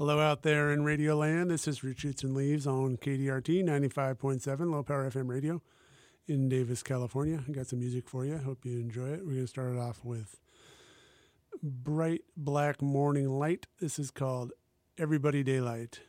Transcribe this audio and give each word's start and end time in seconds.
Hello 0.00 0.18
out 0.18 0.40
there 0.40 0.72
in 0.72 0.82
Radio 0.82 1.14
Land. 1.14 1.50
This 1.50 1.68
is 1.68 1.84
Roots 1.84 2.00
Shoots 2.00 2.24
and 2.24 2.34
Leaves 2.34 2.66
on 2.66 2.96
KDRT 2.96 3.62
95.7 3.62 4.72
Low 4.72 4.82
Power 4.82 5.10
FM 5.10 5.28
Radio 5.28 5.60
in 6.26 6.48
Davis, 6.48 6.82
California. 6.82 7.44
I 7.46 7.52
got 7.52 7.66
some 7.66 7.80
music 7.80 8.08
for 8.08 8.24
you. 8.24 8.38
Hope 8.38 8.64
you 8.64 8.78
enjoy 8.78 9.08
it. 9.08 9.26
We're 9.26 9.32
going 9.32 9.42
to 9.42 9.46
start 9.46 9.74
it 9.74 9.78
off 9.78 10.02
with 10.02 10.40
Bright 11.62 12.22
Black 12.34 12.80
Morning 12.80 13.28
Light. 13.28 13.66
This 13.78 13.98
is 13.98 14.10
called 14.10 14.52
Everybody 14.96 15.42
Daylight. 15.42 16.00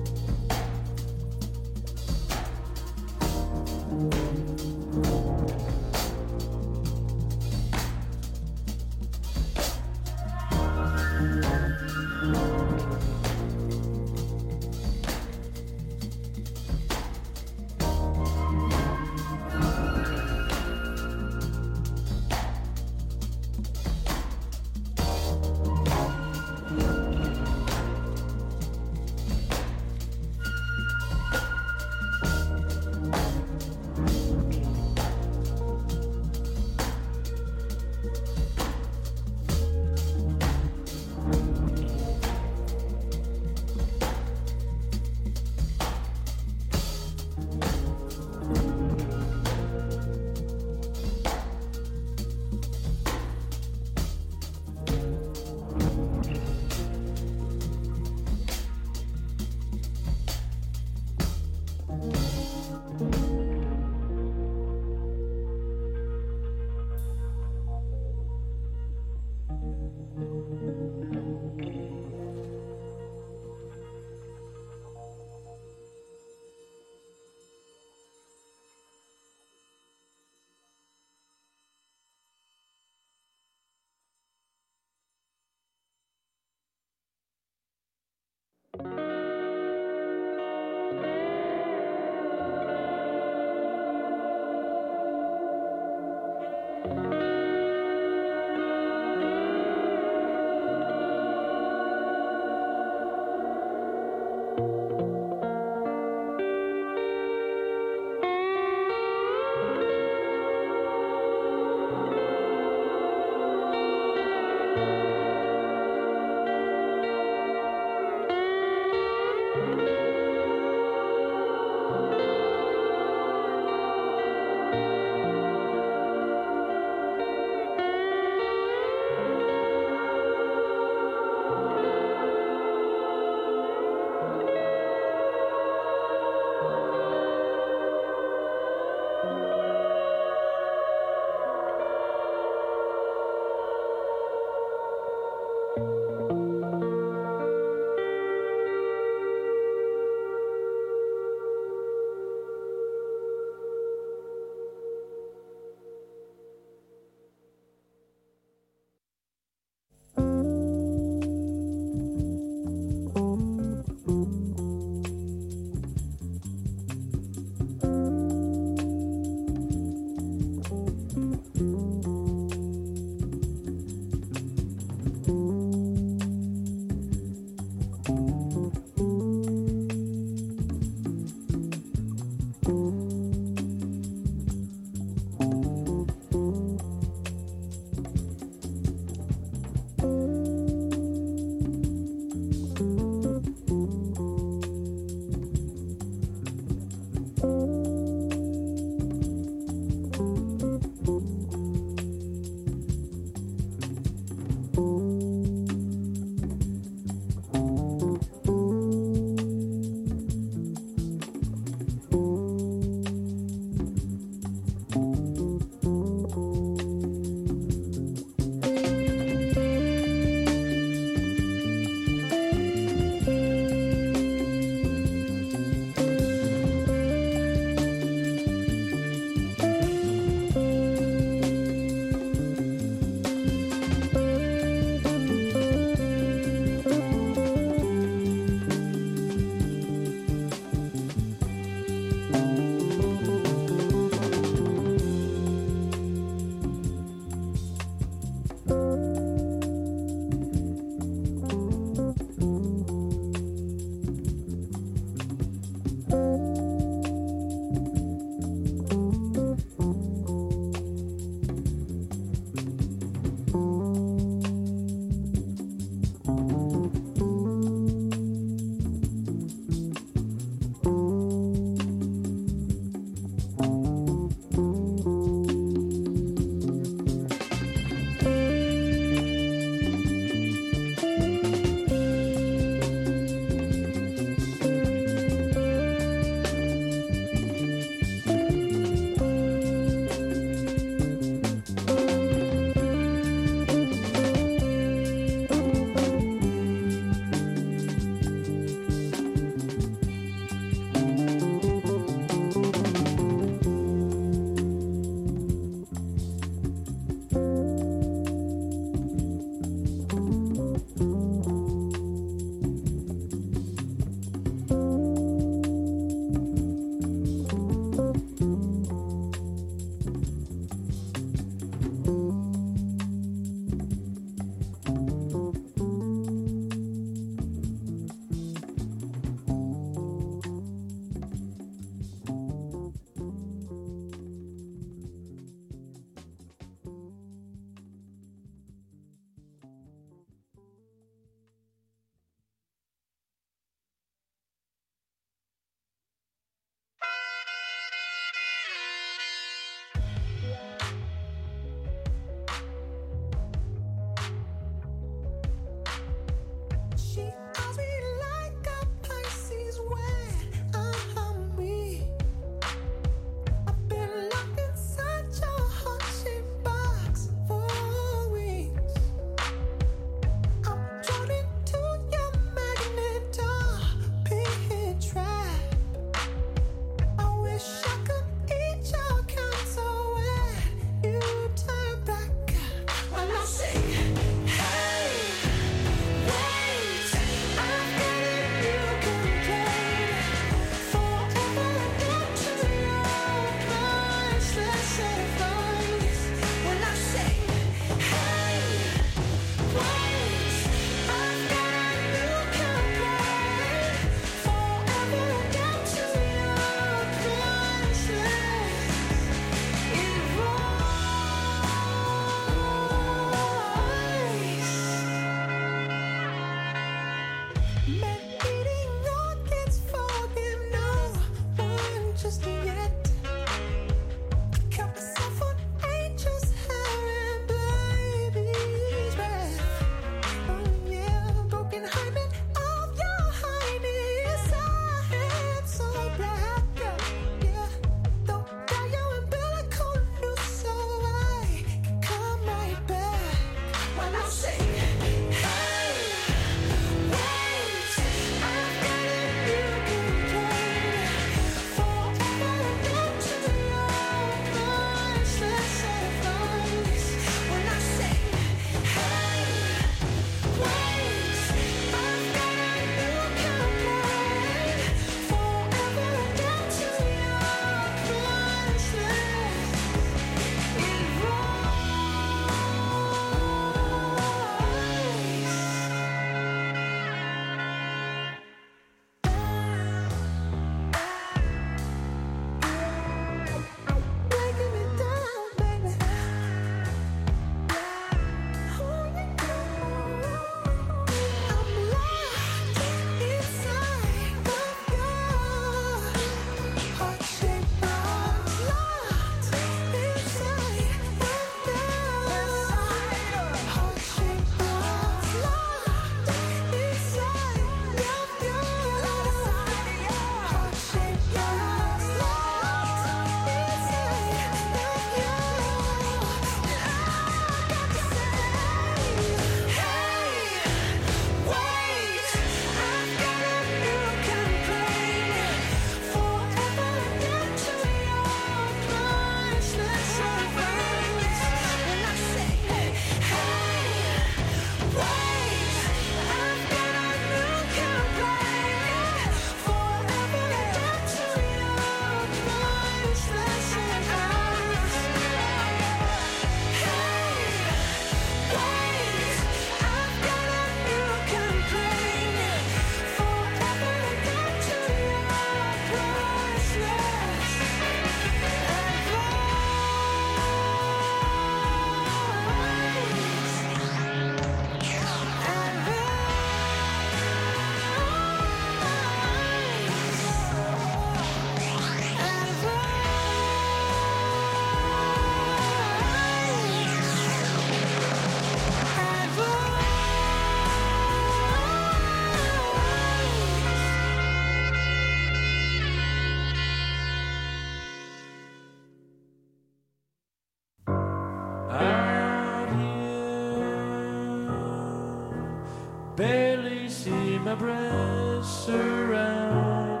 my 597.46 597.54
breath 597.54 598.44
surrounded 598.44 600.00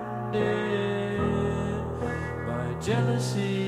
by 2.44 2.74
jealousy. 2.80 3.65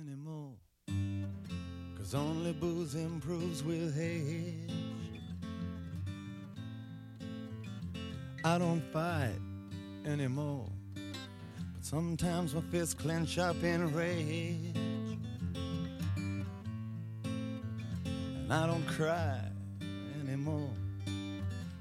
Anymore. 0.00 0.54
Cause 1.98 2.14
only 2.14 2.54
booze 2.54 2.94
improves 2.94 3.62
with 3.62 3.98
age. 4.00 4.70
I 8.42 8.56
don't 8.58 8.82
fight 8.90 9.38
anymore. 10.06 10.66
But 10.94 11.84
sometimes 11.84 12.54
my 12.54 12.62
fists 12.70 12.94
clench 12.94 13.36
up 13.36 13.62
in 13.62 13.94
rage. 13.94 14.74
And 18.14 18.50
I 18.50 18.66
don't 18.66 18.86
cry 18.86 19.40
anymore. 20.24 20.70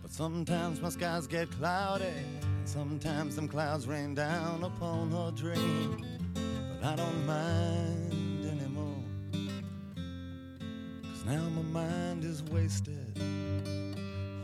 But 0.02 0.12
sometimes 0.12 0.82
my 0.82 0.90
skies 0.90 1.28
get 1.28 1.50
cloudy. 1.52 2.04
And 2.42 2.68
sometimes 2.68 3.38
them 3.38 3.48
clouds 3.48 3.88
rain 3.88 4.16
down 4.16 4.66
upon 4.66 5.12
her 5.12 5.32
dream. 5.32 6.19
But 6.80 6.88
I 6.88 6.96
don't 6.96 7.26
mind 7.26 8.46
anymore. 8.46 9.04
Cause 11.04 11.26
now 11.26 11.50
my 11.50 11.62
mind 11.62 12.24
is 12.24 12.44
wasted 12.44 13.20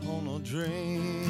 on 0.06 0.26
a 0.26 0.38
dream. 0.40 1.24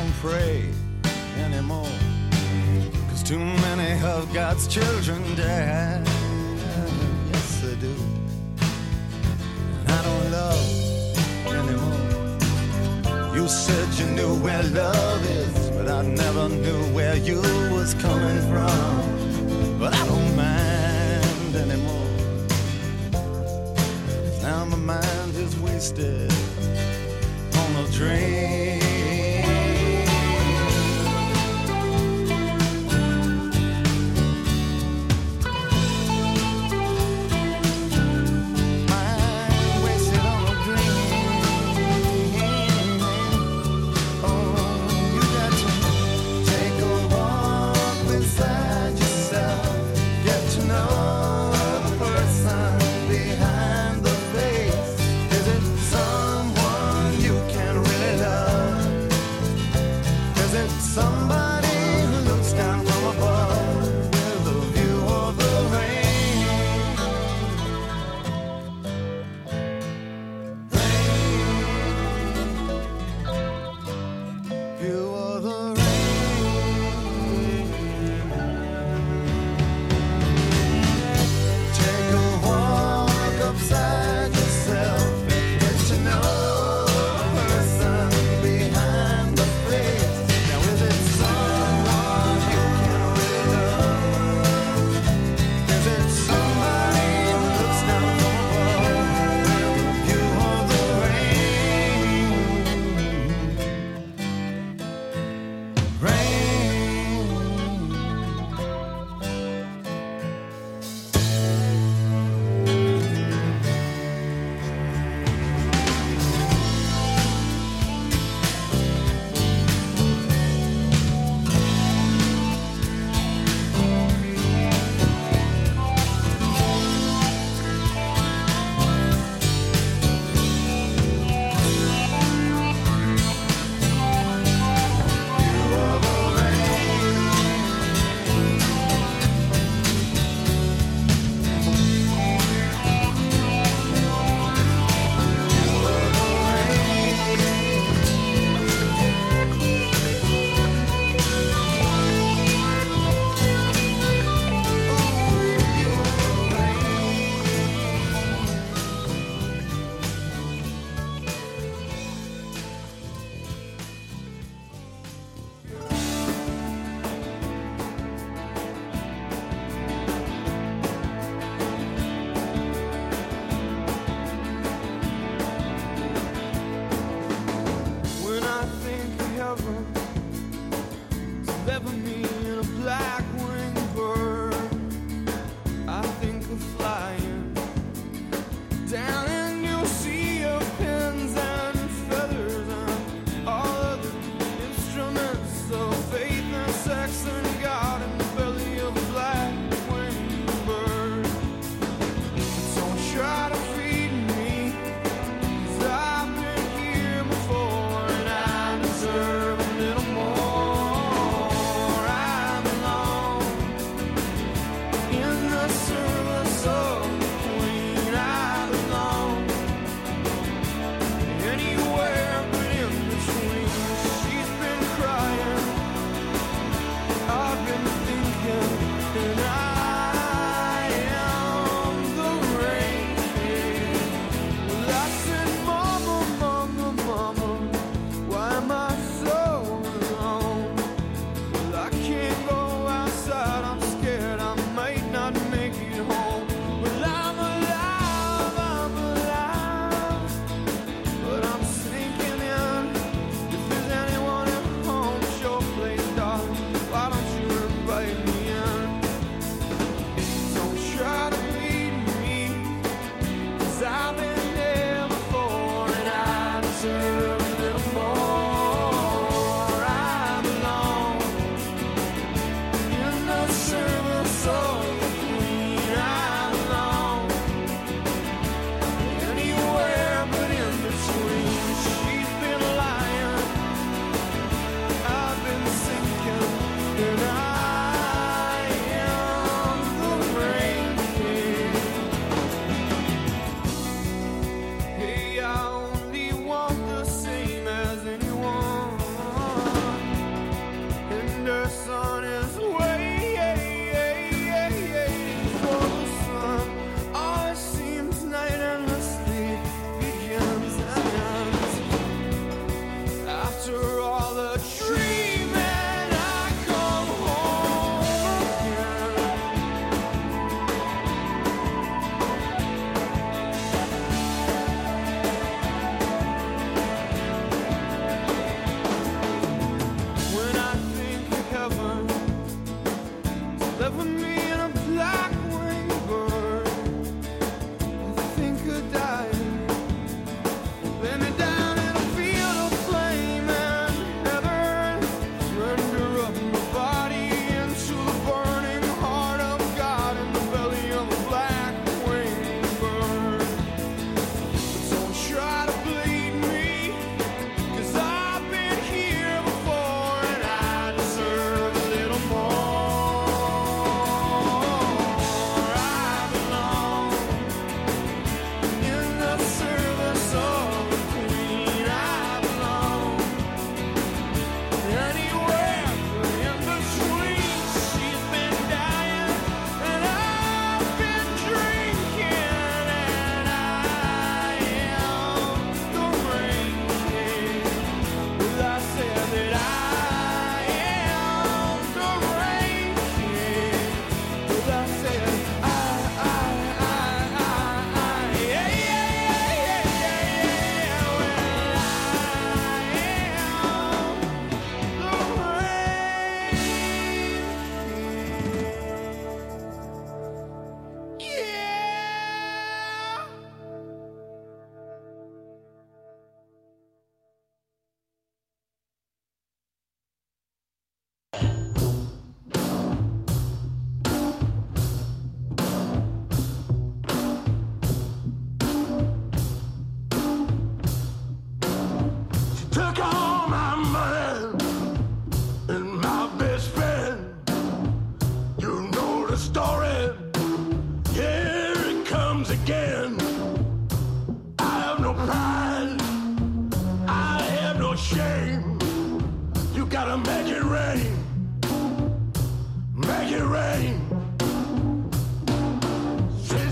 Don't 0.00 0.14
pray 0.14 0.64
anymore. 1.36 1.96
Cause 3.08 3.22
too 3.22 3.38
many 3.38 4.02
of 4.02 4.32
God's 4.32 4.66
children 4.66 5.20
die. 5.36 6.02
Yes, 7.32 7.60
they 7.60 7.74
do. 7.76 7.94
And 9.78 9.88
I 9.88 10.02
don't 10.08 10.30
love 10.38 10.66
anymore. 11.58 13.34
You 13.34 13.46
said 13.48 13.88
you 13.98 14.06
knew 14.16 14.34
where 14.44 14.62
love 14.62 15.22
is, 15.26 15.70
but 15.76 15.88
I 15.88 16.02
never 16.02 16.48
knew 16.48 16.82
where 16.94 17.16
you 17.16 17.40
was 17.76 17.92
coming 17.94 18.40
from. 18.50 19.78
But 19.78 19.92
I 19.94 20.06
don't 20.06 20.36
mind 20.36 21.52
anymore. 21.64 22.10
now 24.42 24.64
my 24.64 24.76
mind 24.94 25.34
is 25.36 25.54
wasted 25.58 26.32
on 27.60 27.84
a 27.84 27.86
dream. 27.92 28.79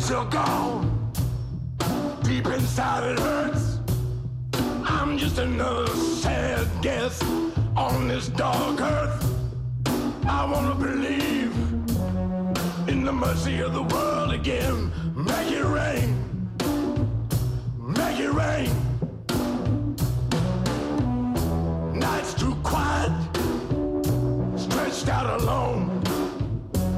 You're 0.09 0.25
gone. 0.27 1.13
Deep 2.23 2.47
inside 2.47 3.05
it 3.05 3.19
hurts. 3.19 3.79
I'm 4.85 5.19
just 5.19 5.37
another 5.39 5.87
sad 5.89 6.67
guest 6.81 7.23
on 7.77 8.09
this 8.09 8.29
dark 8.29 8.81
earth. 8.81 9.25
I 10.27 10.51
wanna 10.51 10.75
believe 10.75 11.53
in 12.89 13.05
the 13.05 13.13
mercy 13.13 13.61
of 13.61 13.75
the 13.75 13.83
world 13.83 14.33
again. 14.33 14.91
Make 15.15 15.53
it 15.53 15.65
rain. 15.65 16.09
Make 17.79 18.19
it 18.19 18.33
rain. 18.33 18.71
Night's 21.99 22.33
too 22.33 22.55
quiet. 22.63 23.13
Stretched 24.57 25.09
out 25.09 25.41
alone. 25.41 26.03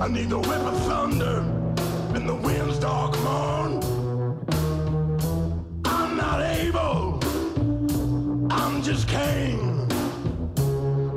I 0.00 0.06
need 0.06 0.28
the 0.28 0.38
whip 0.38 0.62
of 0.72 0.76
thunder 0.82 1.59
and 2.14 2.28
the 2.28 2.34
wind's 2.34 2.78
dark 2.78 3.16
moan. 3.20 3.80
I'm 5.84 6.16
not 6.16 6.40
able. 6.40 7.20
I'm 8.50 8.82
just 8.82 9.06
Cain. 9.06 9.86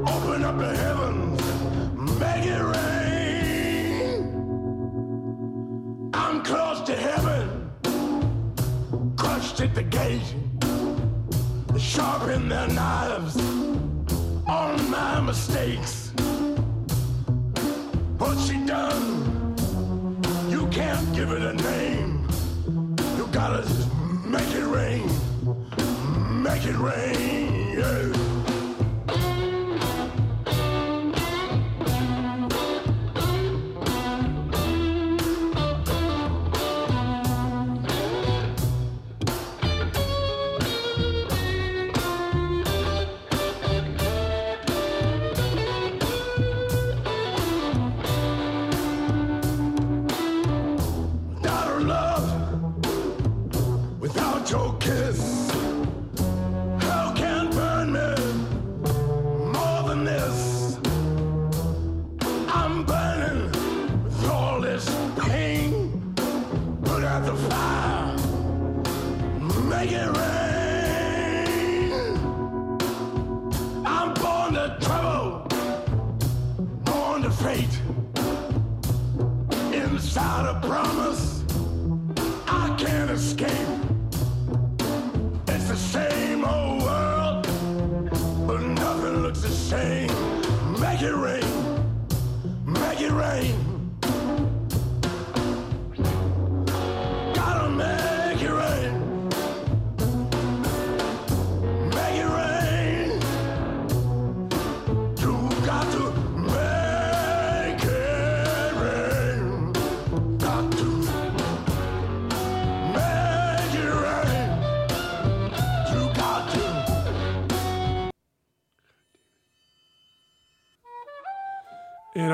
Open 0.07 0.43
up 0.43 0.57
the 0.57 0.75
heavens. 0.75 1.41
Make 2.19 2.45
it 2.45 2.63
rain. 2.75 4.21
I'm 6.13 6.43
close 6.43 6.81
to 6.81 6.95
heaven. 6.95 7.71
Crushed 9.17 9.61
at 9.61 9.73
the 9.73 9.83
gate. 9.83 10.35
Sharpen 11.77 12.49
their 12.49 12.67
knives 12.67 13.35
on 14.47 14.89
my 14.89 15.19
mistakes. 15.21 16.11
What's 18.17 18.47
she 18.47 18.63
done? 18.65 19.42
Can't 20.73 21.13
give 21.15 21.31
it 21.31 21.43
a 21.43 21.53
name. 21.53 22.27
You 23.15 23.27
gotta 23.31 23.63
make 24.25 24.55
it 24.55 24.65
rain. 24.65 25.07
Make 26.41 26.65
it 26.65 26.75
rain. 26.75 27.77
yeah. 27.77 28.32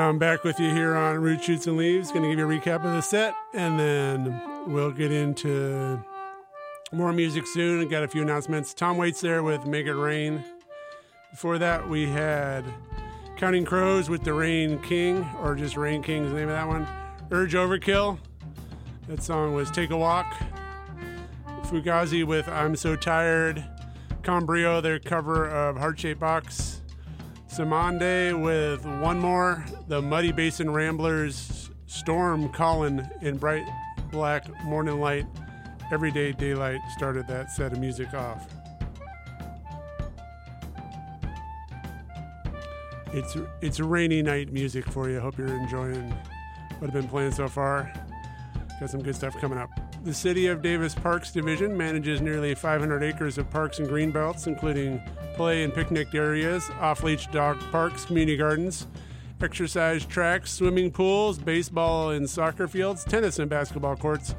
I'm 0.00 0.18
back 0.18 0.44
with 0.44 0.58
you 0.58 0.70
here 0.70 0.96
on 0.96 1.18
Roots 1.18 1.44
Shoots 1.44 1.66
and 1.66 1.76
Leaves. 1.76 2.10
Going 2.10 2.22
to 2.22 2.28
give 2.28 2.38
you 2.38 2.50
a 2.50 2.58
recap 2.58 2.84
of 2.84 2.92
the 2.92 3.00
set, 3.00 3.34
and 3.54 3.78
then 3.78 4.40
we'll 4.66 4.92
get 4.92 5.12
into 5.12 6.02
more 6.90 7.12
music 7.12 7.46
soon. 7.46 7.86
Got 7.88 8.04
a 8.04 8.08
few 8.08 8.22
announcements. 8.22 8.72
Tom 8.72 8.96
Waits 8.96 9.20
there 9.20 9.42
with 9.42 9.66
Make 9.66 9.86
It 9.86 9.94
Rain. 9.94 10.42
Before 11.30 11.58
that, 11.58 11.88
we 11.88 12.08
had 12.08 12.64
Counting 13.36 13.64
Crows 13.64 14.08
with 14.08 14.24
The 14.24 14.32
Rain 14.32 14.78
King, 14.80 15.28
or 15.42 15.54
just 15.54 15.76
Rain 15.76 16.02
King 16.02 16.24
is 16.24 16.30
the 16.30 16.38
name 16.38 16.48
of 16.48 16.54
that 16.54 16.66
one. 16.66 16.86
Urge 17.30 17.54
Overkill. 17.54 18.18
That 19.06 19.22
song 19.22 19.54
was 19.54 19.70
Take 19.70 19.90
a 19.90 19.96
Walk. 19.96 20.26
Fugazi 21.64 22.24
with 22.24 22.48
I'm 22.48 22.74
So 22.74 22.96
Tired. 22.96 23.64
Combrio, 24.22 24.82
their 24.82 24.98
cover 24.98 25.46
of 25.46 25.76
Heart 25.76 26.00
Shaped 26.00 26.20
Box. 26.20 26.79
Samande 27.50 28.40
with 28.40 28.86
one 28.86 29.18
more. 29.18 29.64
The 29.88 30.00
Muddy 30.00 30.30
Basin 30.30 30.70
Ramblers. 30.70 31.70
Storm 31.86 32.48
Calling 32.50 33.04
in 33.20 33.36
bright 33.38 33.66
black 34.12 34.48
morning 34.62 35.00
light. 35.00 35.26
Everyday 35.90 36.30
daylight 36.30 36.78
started 36.96 37.26
that 37.26 37.50
set 37.50 37.72
of 37.72 37.80
music 37.80 38.14
off. 38.14 38.46
It's 43.12 43.36
it's 43.60 43.80
rainy 43.80 44.22
night 44.22 44.52
music 44.52 44.84
for 44.84 45.10
you. 45.10 45.18
Hope 45.18 45.36
you're 45.36 45.48
enjoying 45.48 46.08
what 46.78 46.86
I've 46.86 46.92
been 46.92 47.08
playing 47.08 47.32
so 47.32 47.48
far. 47.48 47.92
Got 48.78 48.90
some 48.90 49.02
good 49.02 49.16
stuff 49.16 49.36
coming 49.40 49.58
up. 49.58 49.89
The 50.02 50.14
City 50.14 50.46
of 50.46 50.62
Davis 50.62 50.94
Parks 50.94 51.30
Division 51.30 51.76
manages 51.76 52.22
nearly 52.22 52.54
500 52.54 53.02
acres 53.02 53.36
of 53.36 53.50
parks 53.50 53.80
and 53.80 53.86
green 53.86 54.10
belts, 54.10 54.46
including 54.46 55.02
play 55.34 55.62
and 55.62 55.74
picnic 55.74 56.14
areas, 56.14 56.70
off-leash 56.80 57.26
dog 57.26 57.60
parks, 57.70 58.06
community 58.06 58.38
gardens, 58.38 58.86
exercise 59.42 60.06
tracks, 60.06 60.52
swimming 60.52 60.90
pools, 60.90 61.38
baseball 61.38 62.10
and 62.10 62.28
soccer 62.28 62.66
fields, 62.66 63.04
tennis 63.04 63.38
and 63.38 63.50
basketball 63.50 63.94
courts, 63.94 64.34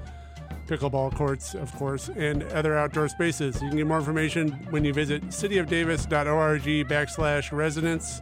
pickleball 0.65 1.13
courts, 1.15 1.53
of 1.53 1.71
course, 1.75 2.09
and 2.15 2.41
other 2.53 2.75
outdoor 2.75 3.07
spaces. 3.07 3.61
You 3.61 3.67
can 3.69 3.77
get 3.77 3.87
more 3.87 3.99
information 3.99 4.53
when 4.71 4.83
you 4.83 4.93
visit 4.93 5.21
cityofdavis.org 5.27 6.89
backslash 6.89 7.51
residents 7.51 8.19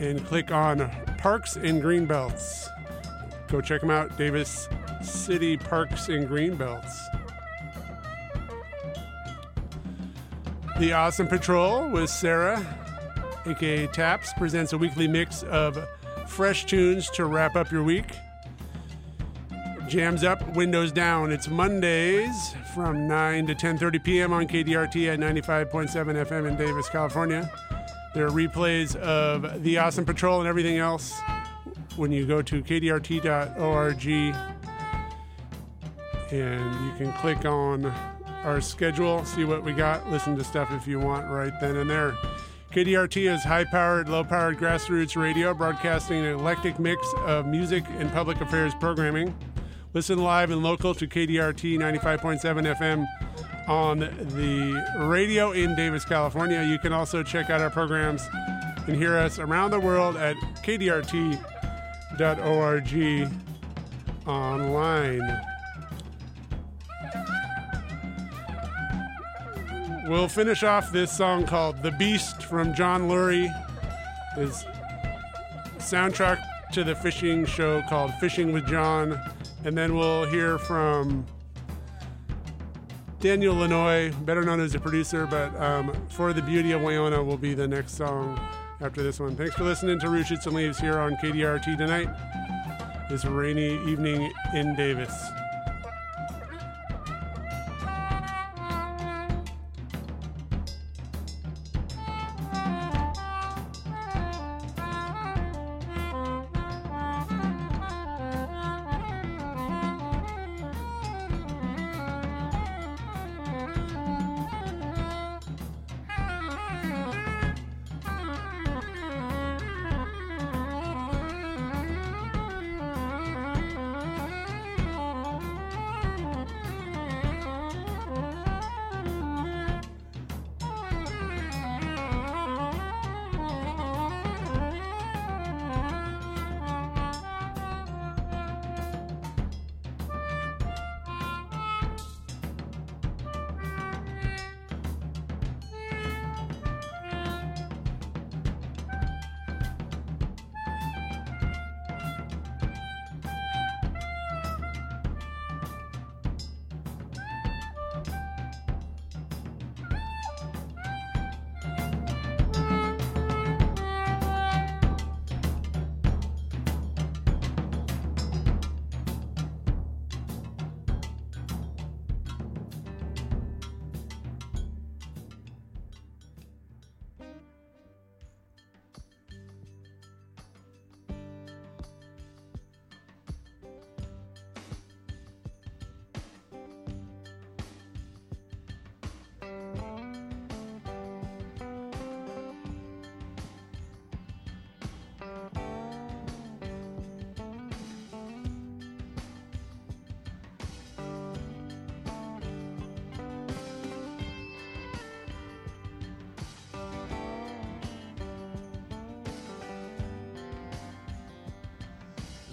and 0.00 0.22
click 0.26 0.52
on 0.52 0.90
Parks 1.16 1.56
and 1.56 1.82
Greenbelts. 1.82 2.68
Go 3.48 3.62
check 3.62 3.80
them 3.80 3.90
out, 3.90 4.14
Davis 4.18 4.68
City 5.02 5.56
Parks 5.56 6.08
and 6.08 6.28
Greenbelts. 6.28 6.94
The 10.78 10.92
Awesome 10.92 11.26
Patrol 11.26 11.88
with 11.88 12.08
Sarah, 12.08 12.64
aka 13.46 13.86
Taps, 13.88 14.32
presents 14.34 14.72
a 14.72 14.78
weekly 14.78 15.08
mix 15.08 15.42
of 15.44 15.78
fresh 16.28 16.66
tunes 16.66 17.10
to 17.10 17.24
wrap 17.24 17.56
up 17.56 17.72
your 17.72 17.82
week. 17.82 18.14
Jams 19.88 20.22
up, 20.22 20.54
windows 20.54 20.92
down. 20.92 21.32
It's 21.32 21.48
Mondays 21.48 22.54
from 22.74 23.08
9 23.08 23.46
to 23.46 23.54
10:30 23.54 24.04
p.m. 24.04 24.32
on 24.32 24.46
KDRT 24.46 25.14
at 25.14 25.18
95.7 25.18 26.26
FM 26.26 26.48
in 26.48 26.56
Davis, 26.56 26.88
California. 26.88 27.50
There 28.14 28.26
are 28.26 28.30
replays 28.30 28.94
of 28.96 29.62
The 29.62 29.78
Awesome 29.78 30.04
Patrol 30.04 30.40
and 30.40 30.48
everything 30.48 30.78
else 30.78 31.12
when 31.96 32.12
you 32.12 32.26
go 32.26 32.42
to 32.42 32.62
kdrt.org 32.62 34.57
and 36.30 36.86
you 36.86 36.92
can 36.96 37.12
click 37.14 37.44
on 37.44 37.86
our 38.44 38.60
schedule, 38.60 39.24
see 39.24 39.44
what 39.44 39.62
we 39.62 39.72
got, 39.72 40.10
listen 40.10 40.36
to 40.36 40.44
stuff 40.44 40.70
if 40.72 40.86
you 40.86 40.98
want 40.98 41.28
right 41.28 41.52
then 41.60 41.76
and 41.76 41.90
there. 41.90 42.16
KDRT 42.72 43.34
is 43.34 43.42
high 43.42 43.64
powered, 43.64 44.08
low 44.08 44.22
powered 44.22 44.58
grassroots 44.58 45.16
radio 45.16 45.54
broadcasting 45.54 46.18
an 46.18 46.34
eclectic 46.34 46.78
mix 46.78 47.06
of 47.24 47.46
music 47.46 47.84
and 47.96 48.12
public 48.12 48.40
affairs 48.40 48.74
programming. 48.78 49.34
Listen 49.94 50.18
live 50.18 50.50
and 50.50 50.62
local 50.62 50.94
to 50.94 51.06
KDRT 51.06 51.78
95.7 51.78 52.76
FM 52.76 53.06
on 53.68 54.00
the 54.00 55.06
radio 55.06 55.52
in 55.52 55.74
Davis, 55.74 56.04
California. 56.04 56.62
You 56.62 56.78
can 56.78 56.92
also 56.92 57.22
check 57.22 57.48
out 57.48 57.60
our 57.60 57.70
programs 57.70 58.28
and 58.86 58.96
hear 58.96 59.16
us 59.16 59.38
around 59.38 59.70
the 59.70 59.80
world 59.80 60.16
at 60.16 60.36
kdrt.org 60.62 61.38
online. 64.26 65.40
We'll 70.08 70.26
finish 70.26 70.62
off 70.62 70.90
this 70.90 71.12
song 71.12 71.44
called 71.44 71.82
The 71.82 71.90
Beast 71.90 72.42
from 72.42 72.72
John 72.72 73.10
Lurie. 73.10 73.52
His 74.36 74.64
soundtrack 75.76 76.42
to 76.72 76.82
the 76.82 76.94
fishing 76.94 77.44
show 77.44 77.82
called 77.82 78.14
Fishing 78.14 78.50
with 78.50 78.66
John. 78.66 79.20
And 79.66 79.76
then 79.76 79.94
we'll 79.94 80.24
hear 80.24 80.56
from 80.56 81.26
Daniel 83.20 83.54
Lanois, 83.54 84.10
better 84.24 84.44
known 84.44 84.60
as 84.60 84.74
a 84.74 84.80
producer, 84.80 85.26
but 85.26 85.54
um, 85.60 85.92
For 86.08 86.32
the 86.32 86.40
Beauty 86.40 86.72
of 86.72 86.80
Wynona 86.80 87.22
will 87.22 87.36
be 87.36 87.52
the 87.52 87.68
next 87.68 87.94
song 87.94 88.40
after 88.80 89.02
this 89.02 89.20
one. 89.20 89.36
Thanks 89.36 89.56
for 89.56 89.64
listening 89.64 90.00
to 90.00 90.08
Roots 90.08 90.30
and 90.30 90.54
Leaves 90.54 90.78
here 90.78 90.98
on 90.98 91.16
KDRT 91.16 91.76
tonight, 91.76 92.08
this 93.10 93.26
rainy 93.26 93.74
evening 93.86 94.32
in 94.54 94.74
Davis. 94.74 95.12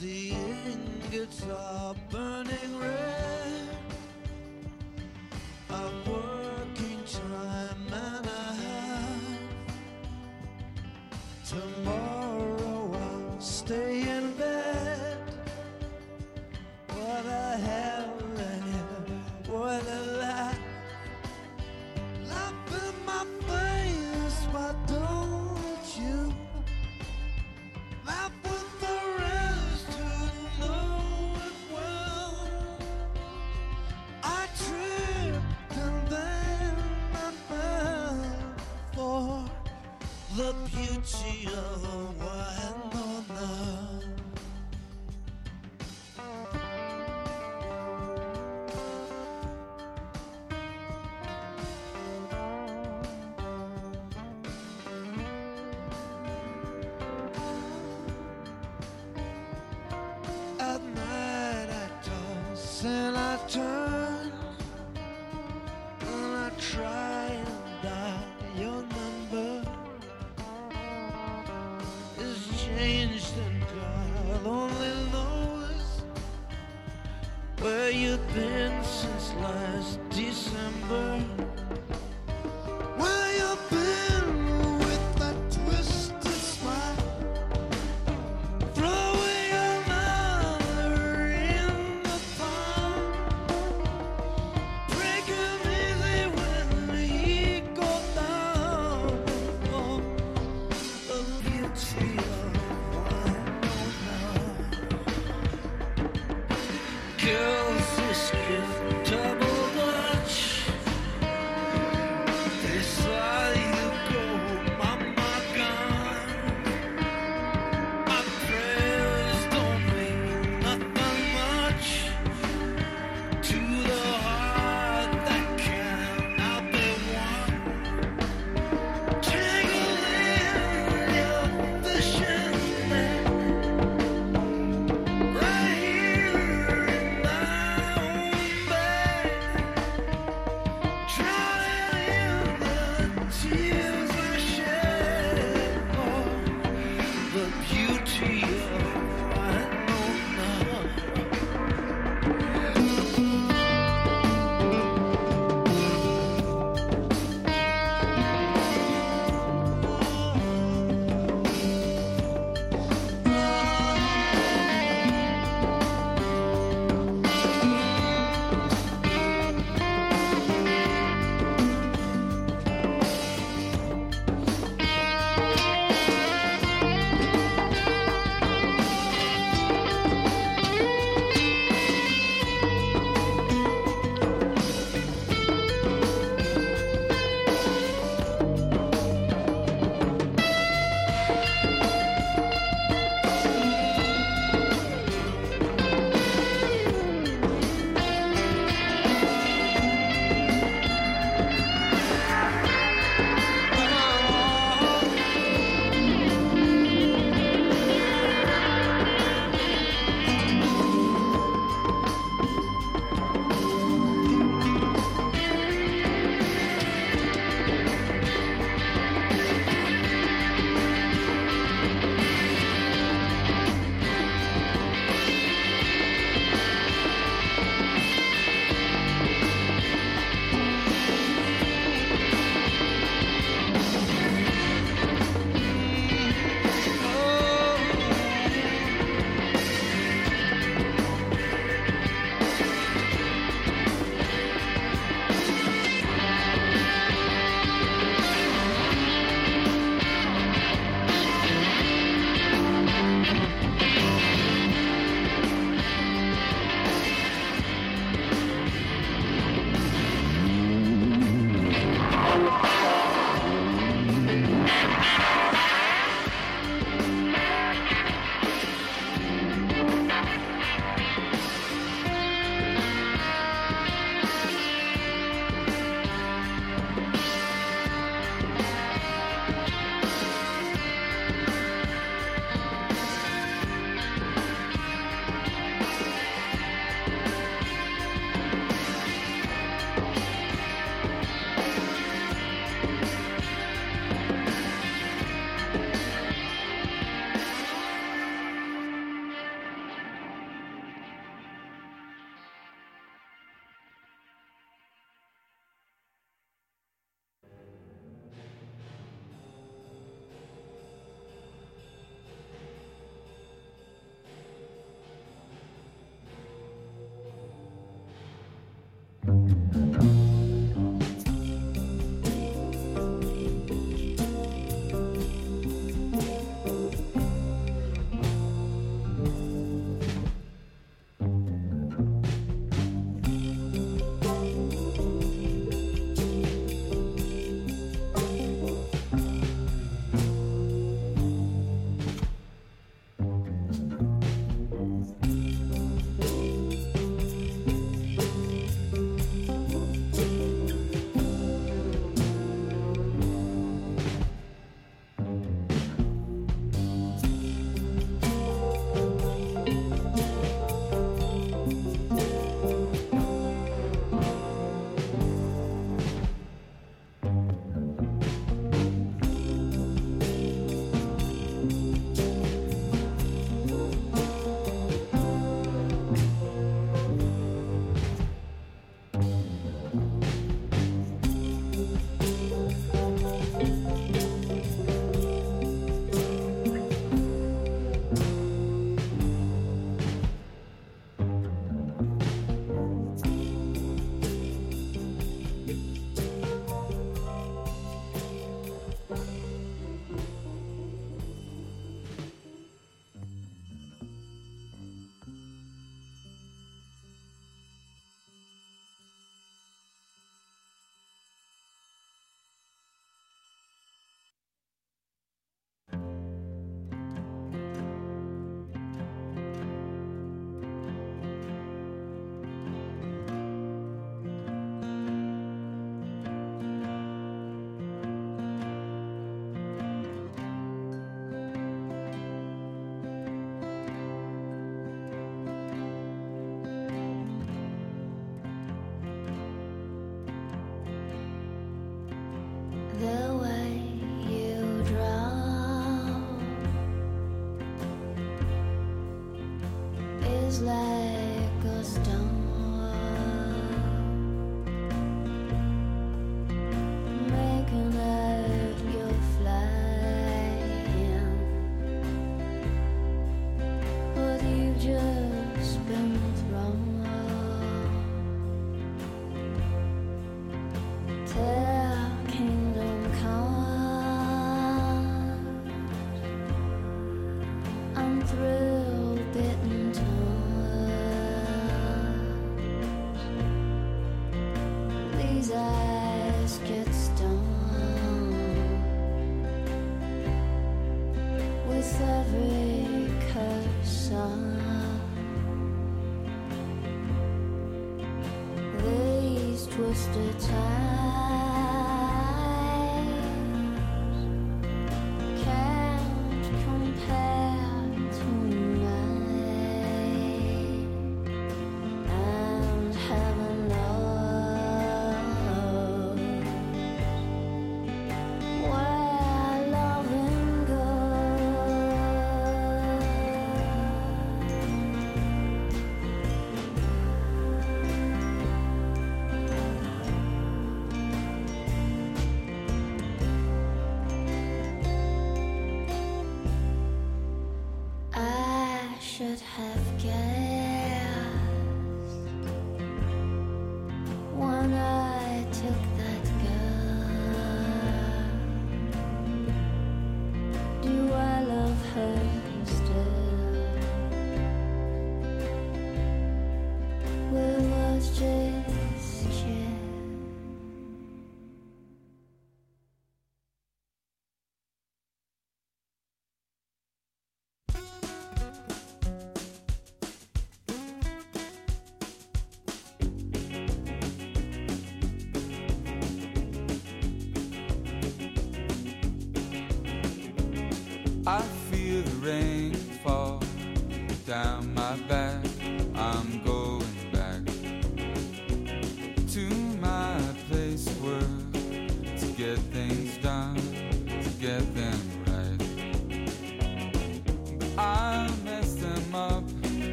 the 0.00 0.30
ingots 0.30 1.44
are 1.50 1.94
burning 2.10 2.78
red. 2.78 3.27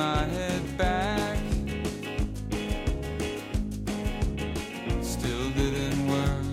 my 0.00 0.24
head 0.36 0.62
back. 0.78 1.38
Still 5.02 5.50
didn't 5.50 6.02
work. 6.14 6.46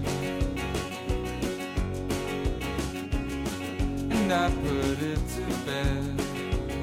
And 4.15 4.33
I 4.33 4.49
put 4.65 4.97
it 5.13 5.21
to 5.35 5.45
bed. 5.65 6.03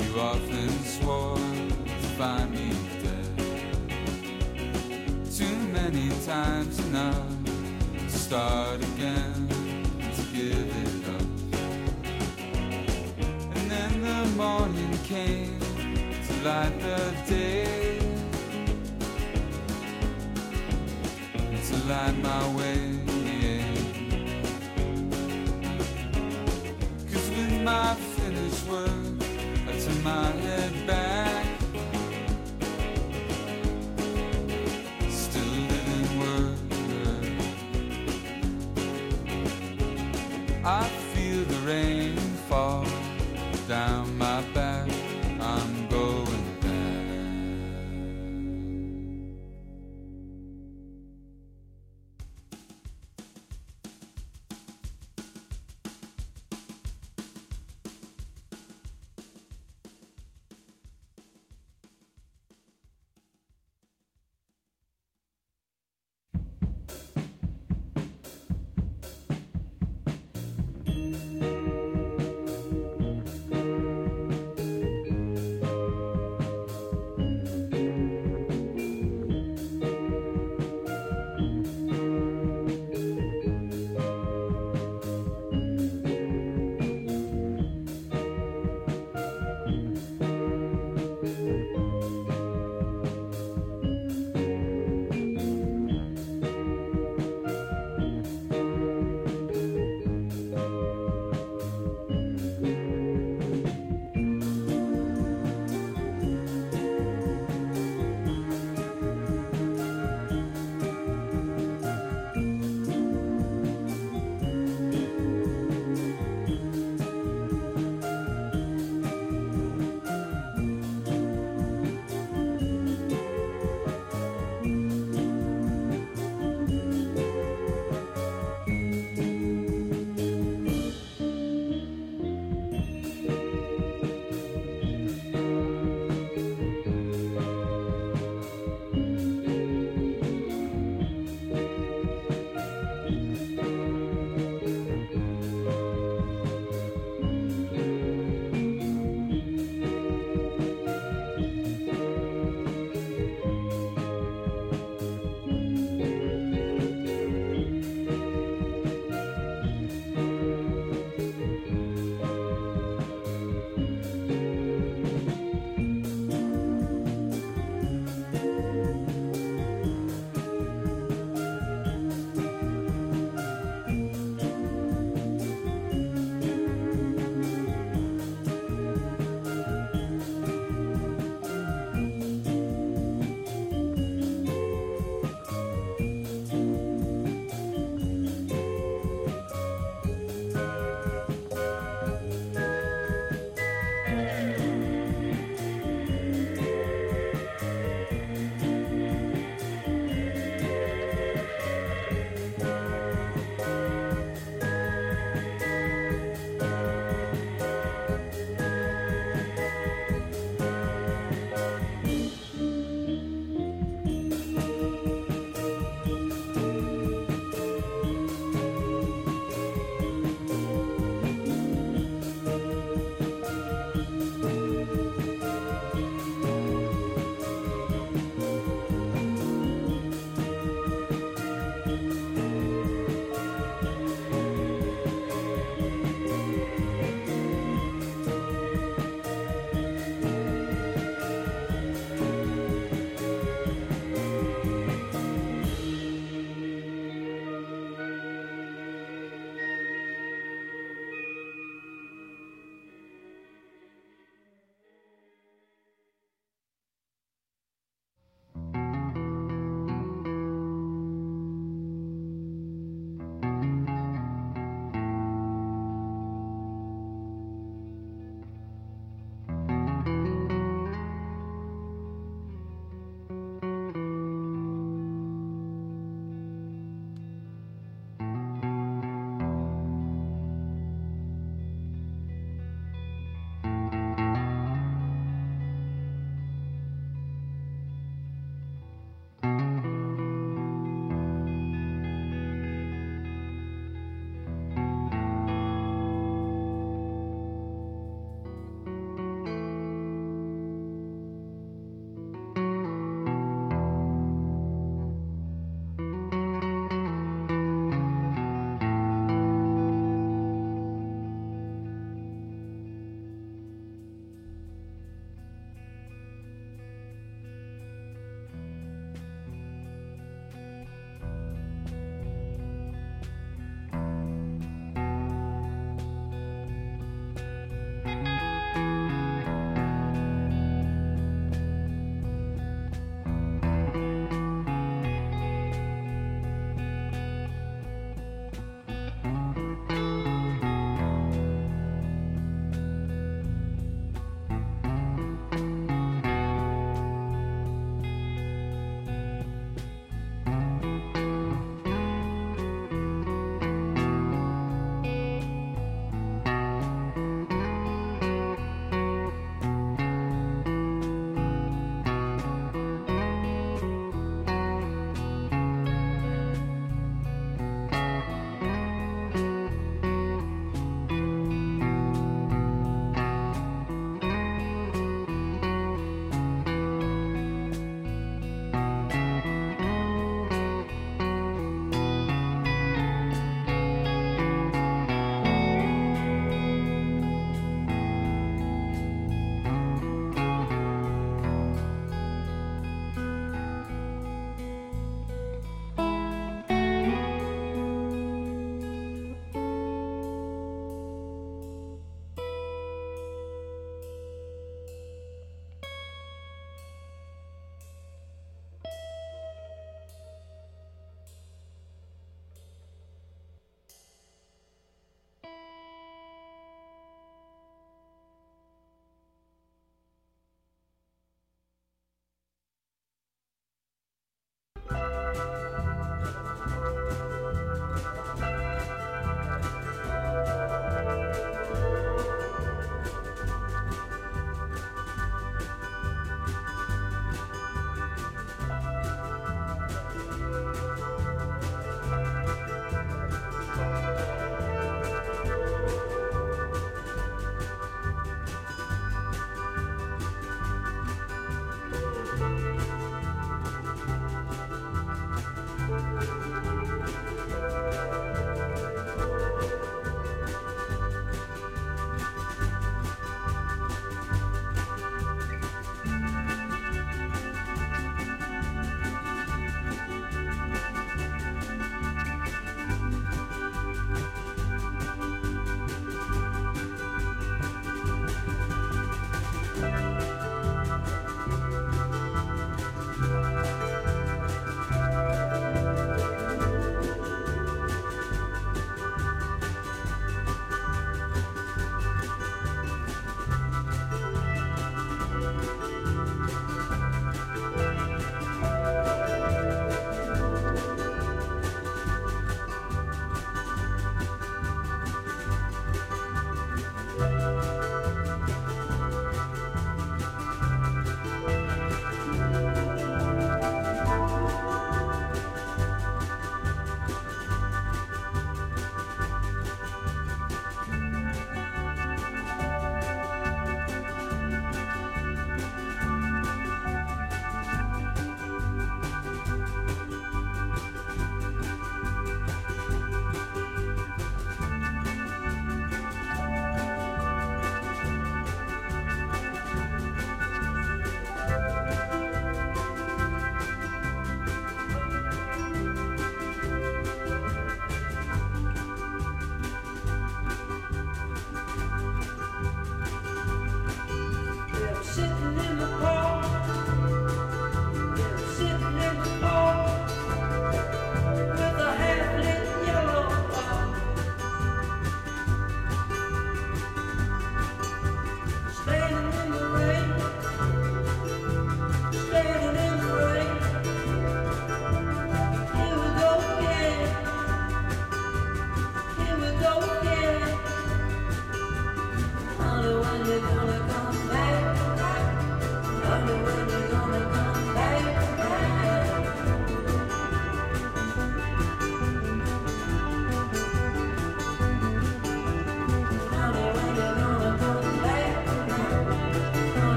You 0.00 0.20
often 0.20 0.70
swore 0.84 1.36
to 2.02 2.08
find 2.18 2.50
me 2.50 2.68
dead. 3.04 3.34
Too 5.38 5.58
many 5.78 6.10
times 6.26 6.78
enough 6.88 7.30
to 8.06 8.18
start 8.26 8.78
again, 8.92 9.48
to 10.16 10.22
give 10.36 10.68
it 10.84 11.08
up. 11.16 11.28
And 13.54 13.64
then 13.70 13.92
the 14.08 14.20
morning 14.36 14.92
came 15.04 15.49
light 16.44 16.80
the 16.80 17.14
day 17.28 17.98
to 21.68 21.76
light 21.86 22.16
my 22.22 22.56
way. 22.56 22.80
Yeah. 23.42 23.64
Cause 27.12 27.28
with 27.28 27.62
my 27.62 27.94
finished 27.94 28.66
work, 28.68 28.90
I 29.68 29.72
turn 29.80 30.02
my 30.02 30.26
head 30.44 30.86
back. 30.86 31.46
Still 35.10 35.52
living 35.72 36.18
word. 36.20 36.58
I 40.64 40.84
feel 41.12 41.44
the 41.44 41.58
rain 41.66 42.16
fall 42.48 42.86
down. 43.68 43.99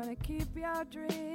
Wanna 0.00 0.16
keep 0.16 0.56
your 0.56 0.82
dreams. 0.84 1.29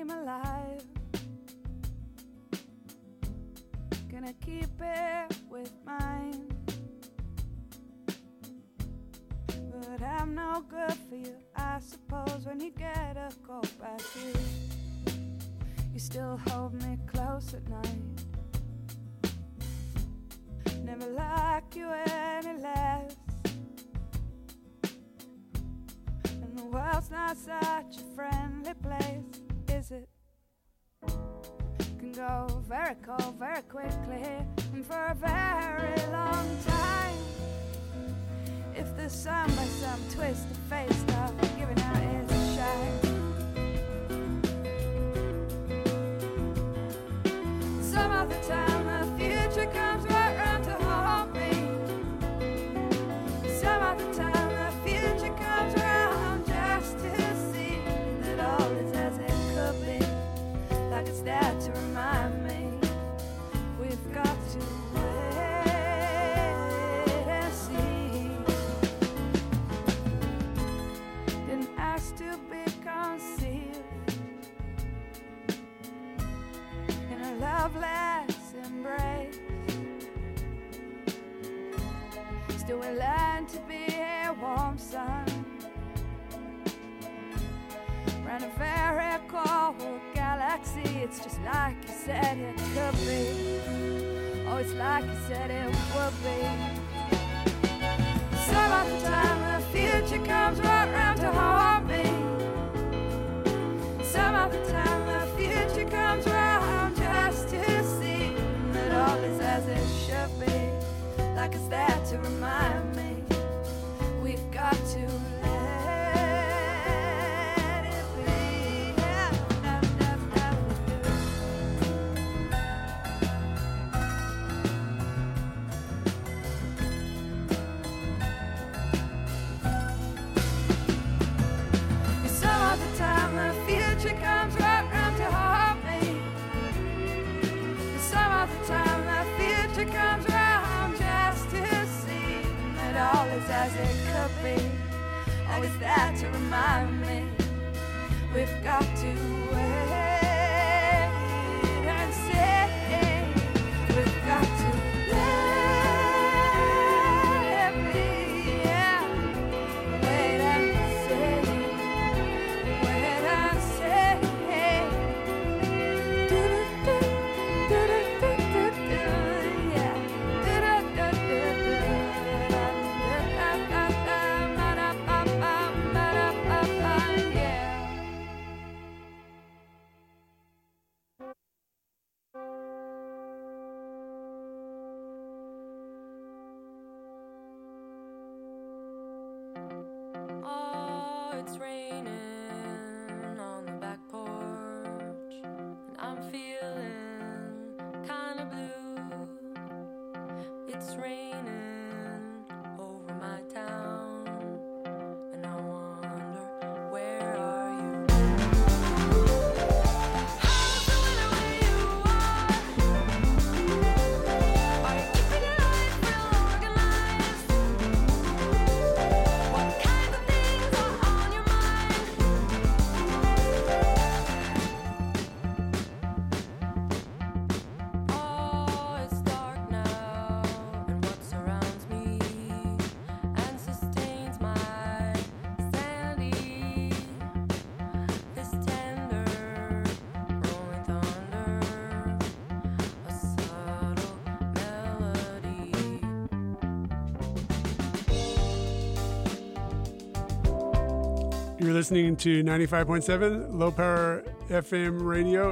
listening 251.86 252.16
to 252.16 252.44
95.7 252.44 253.54
Low 253.54 253.70
Power 253.70 254.24
FM 254.50 255.06
Radio, 255.06 255.52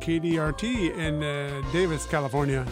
KDRT 0.00 0.96
in 0.96 1.22
uh, 1.22 1.60
Davis, 1.74 2.06
California. 2.06 2.64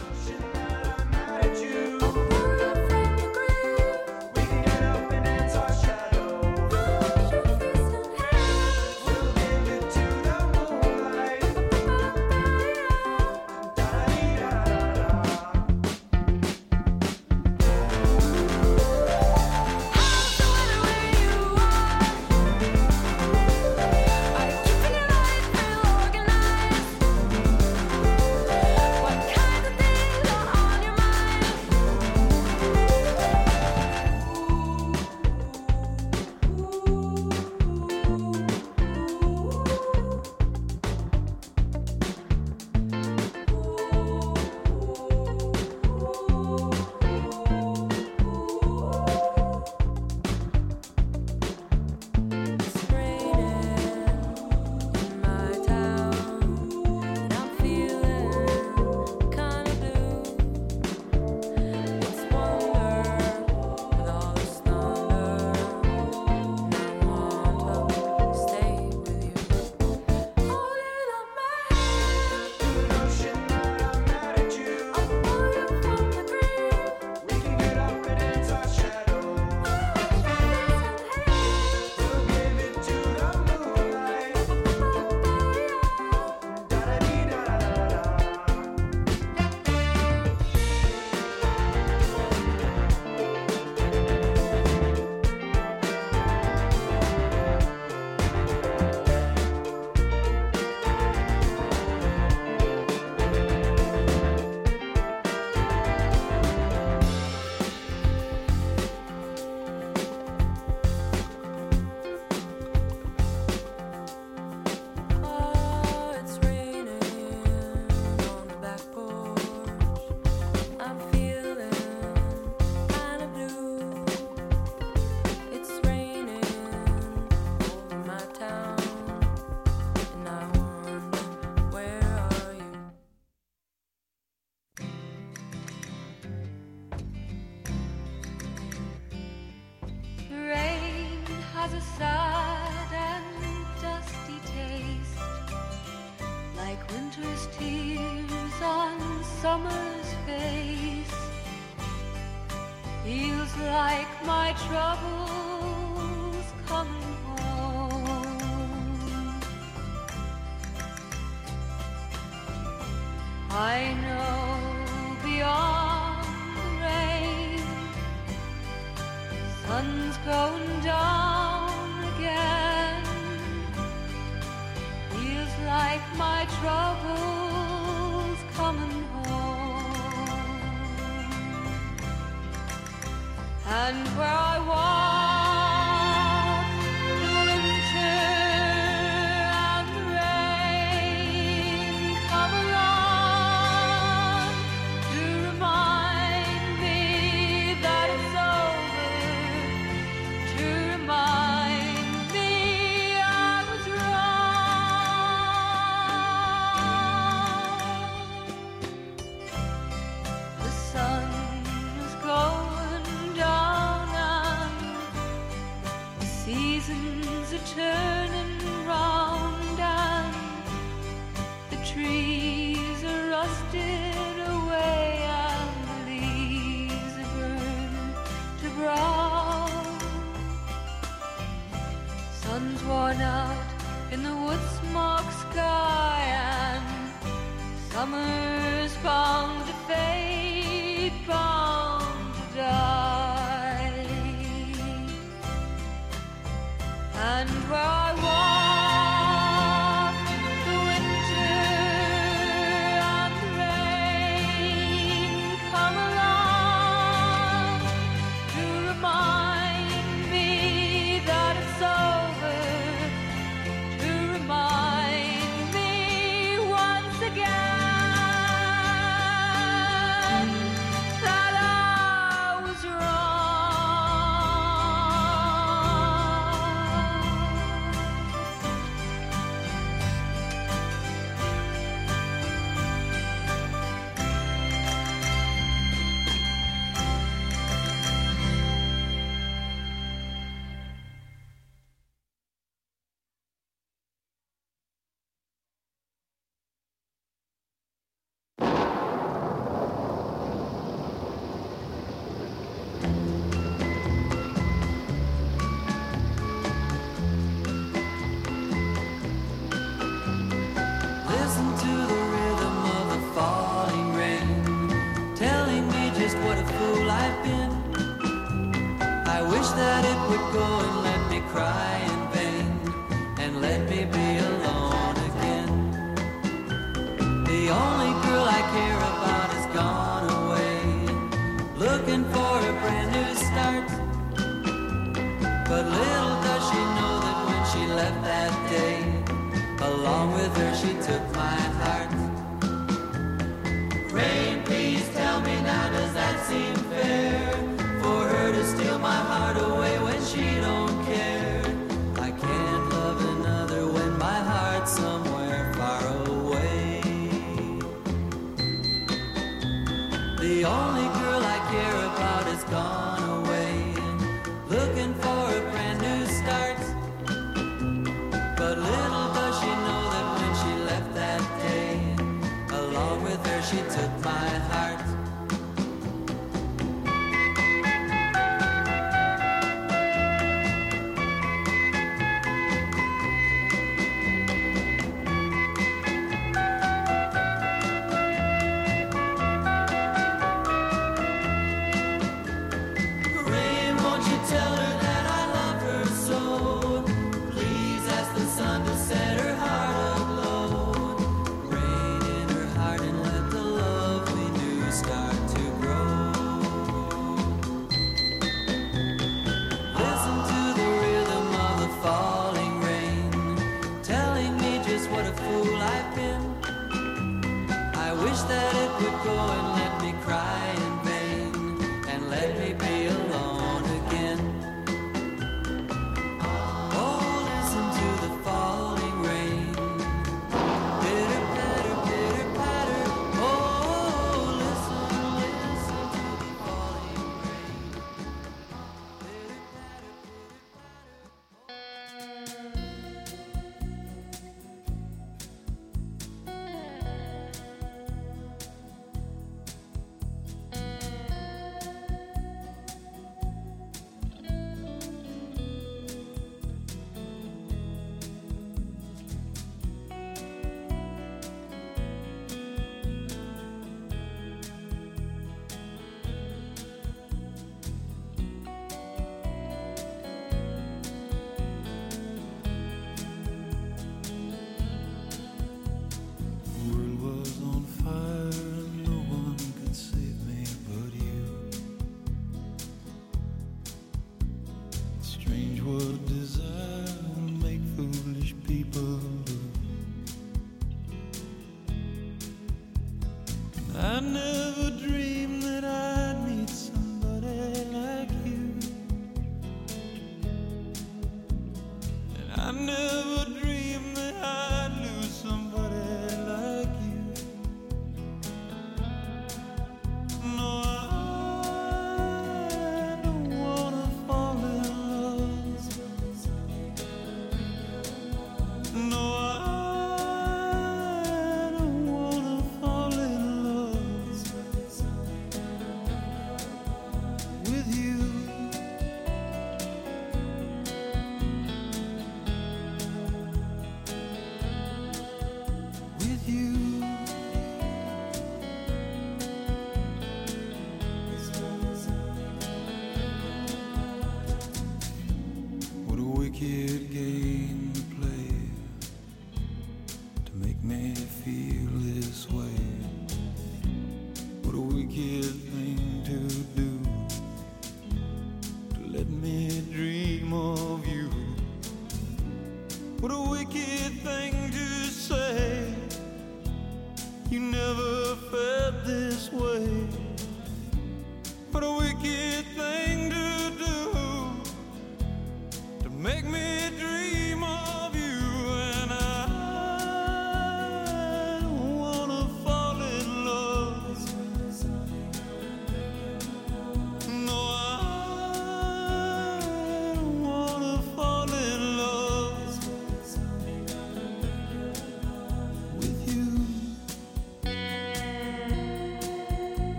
My 154.69 155.42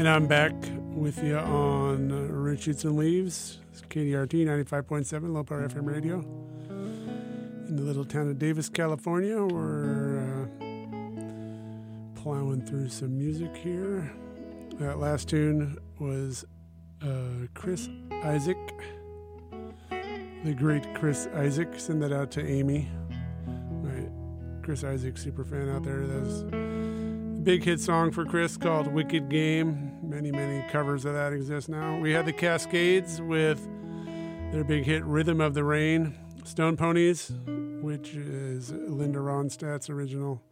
And 0.00 0.08
I'm 0.08 0.26
back 0.26 0.54
with 0.94 1.22
you 1.22 1.36
on 1.36 2.10
and 2.10 2.96
Leaves, 2.96 3.58
It's 3.70 3.82
KDRT 3.82 4.46
95.7 4.46 5.34
Low 5.34 5.44
Power 5.44 5.68
FM 5.68 5.84
radio. 5.84 6.20
In 7.68 7.76
the 7.76 7.82
little 7.82 8.06
town 8.06 8.30
of 8.30 8.38
Davis, 8.38 8.70
California, 8.70 9.44
we're 9.44 10.20
uh, 10.22 10.46
plowing 12.18 12.64
through 12.64 12.88
some 12.88 13.18
music 13.18 13.54
here. 13.54 14.10
That 14.78 14.98
last 14.98 15.28
tune 15.28 15.76
was 15.98 16.46
uh, 17.02 17.46
Chris 17.52 17.90
Isaak, 18.24 18.56
the 19.90 20.54
great 20.54 20.94
Chris 20.94 21.28
Isaak. 21.34 21.78
Send 21.78 22.02
that 22.02 22.12
out 22.14 22.30
to 22.30 22.50
Amy, 22.50 22.88
my 23.82 24.08
Chris 24.62 24.82
Isaak 24.82 25.18
super 25.18 25.44
fan 25.44 25.68
out 25.68 25.82
there. 25.82 26.06
That's 26.06 26.40
a 26.40 27.40
big 27.42 27.64
hit 27.64 27.80
song 27.80 28.10
for 28.12 28.24
Chris 28.24 28.56
called 28.56 28.86
Wicked 28.86 29.28
Game. 29.28 29.89
Many, 30.20 30.32
many 30.32 30.68
covers 30.68 31.06
of 31.06 31.14
that 31.14 31.32
exist 31.32 31.70
now. 31.70 31.98
We 31.98 32.12
had 32.12 32.26
the 32.26 32.32
Cascades 32.34 33.22
with 33.22 33.66
their 34.52 34.64
big 34.64 34.84
hit 34.84 35.02
Rhythm 35.02 35.40
of 35.40 35.54
the 35.54 35.64
Rain. 35.64 36.14
Stone 36.44 36.76
Poneys, 36.76 37.32
which 37.80 38.12
is 38.16 38.70
Linda 38.70 39.18
Ronstadt's 39.18 39.88
original 39.88 40.42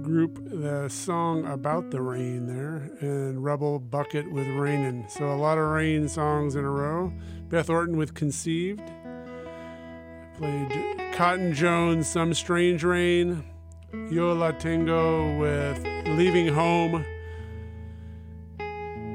group, 0.00 0.40
the 0.46 0.88
song 0.88 1.44
about 1.44 1.90
the 1.90 2.00
rain 2.00 2.46
there, 2.46 2.90
and 3.00 3.44
Rebel 3.44 3.80
Bucket 3.80 4.32
with 4.32 4.46
Rainin'. 4.46 5.10
So 5.10 5.30
a 5.30 5.36
lot 5.36 5.58
of 5.58 5.68
rain 5.68 6.08
songs 6.08 6.56
in 6.56 6.64
a 6.64 6.70
row. 6.70 7.12
Beth 7.50 7.68
Orton 7.68 7.98
with 7.98 8.14
Conceived. 8.14 8.90
Played 10.38 11.12
Cotton 11.12 11.52
Jones, 11.52 12.08
Some 12.08 12.32
Strange 12.32 12.82
Rain. 12.82 13.44
Yo 14.10 14.32
La 14.32 14.52
Tengo 14.52 15.38
with 15.38 15.84
Leaving 16.16 16.48
Home. 16.48 17.04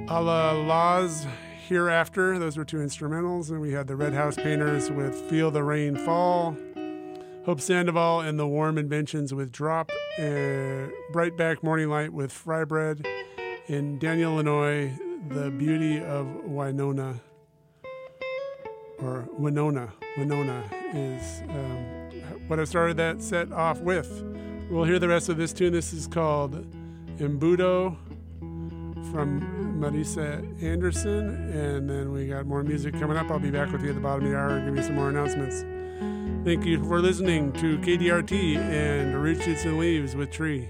A 0.09 0.21
la 0.21 0.51
Laws 0.51 1.25
Hereafter. 1.67 2.37
Those 2.37 2.57
were 2.57 2.65
two 2.65 2.77
instrumentals. 2.77 3.49
And 3.51 3.61
we 3.61 3.71
had 3.71 3.87
the 3.87 3.95
Red 3.95 4.13
House 4.13 4.35
Painters 4.35 4.91
with 4.91 5.15
Feel 5.29 5.49
the 5.49 5.63
Rain 5.63 5.95
Fall. 5.95 6.57
Hope 7.45 7.61
Sandoval 7.61 8.19
and 8.21 8.37
the 8.37 8.47
Warm 8.47 8.77
Inventions 8.77 9.33
with 9.33 9.51
Drop 9.51 9.91
uh, 10.19 10.87
Bright 11.11 11.37
Back 11.37 11.63
Morning 11.63 11.89
Light 11.89 12.11
with 12.11 12.33
Fry 12.33 12.65
Bread. 12.65 13.07
In 13.67 13.97
Daniel 13.97 14.35
Lanois, 14.35 14.91
The 15.29 15.49
Beauty 15.51 15.99
of 16.03 16.27
Wynona, 16.47 17.21
or 18.99 19.27
Wynona. 19.39 19.89
Wynona 20.17 20.63
is 20.93 21.41
um, 21.49 22.47
what 22.47 22.59
I 22.59 22.65
started 22.65 22.97
that 22.97 23.21
set 23.21 23.53
off 23.53 23.79
with. 23.79 24.21
We'll 24.69 24.83
hear 24.83 24.99
the 24.99 25.07
rest 25.07 25.29
of 25.29 25.37
this 25.37 25.53
tune. 25.53 25.71
This 25.71 25.93
is 25.93 26.07
called 26.07 26.65
Embudo 27.19 27.95
from 29.11 29.41
Marisa 29.79 30.63
Anderson. 30.63 31.51
And 31.51 31.89
then 31.89 32.11
we 32.11 32.27
got 32.27 32.45
more 32.45 32.63
music 32.63 32.93
coming 32.99 33.17
up. 33.17 33.29
I'll 33.29 33.39
be 33.39 33.51
back 33.51 33.71
with 33.71 33.83
you 33.83 33.89
at 33.89 33.95
the 33.95 34.01
bottom 34.01 34.25
of 34.25 34.31
the 34.31 34.37
hour 34.37 34.49
and 34.49 34.65
give 34.65 34.77
you 34.77 34.83
some 34.83 34.95
more 34.95 35.09
announcements. 35.09 35.63
Thank 36.45 36.65
you 36.65 36.83
for 36.83 36.99
listening 36.99 37.53
to 37.53 37.77
KDRT 37.79 38.57
and 38.57 39.13
and 39.65 39.79
Leaves 39.79 40.15
with 40.15 40.31
Tree. 40.31 40.69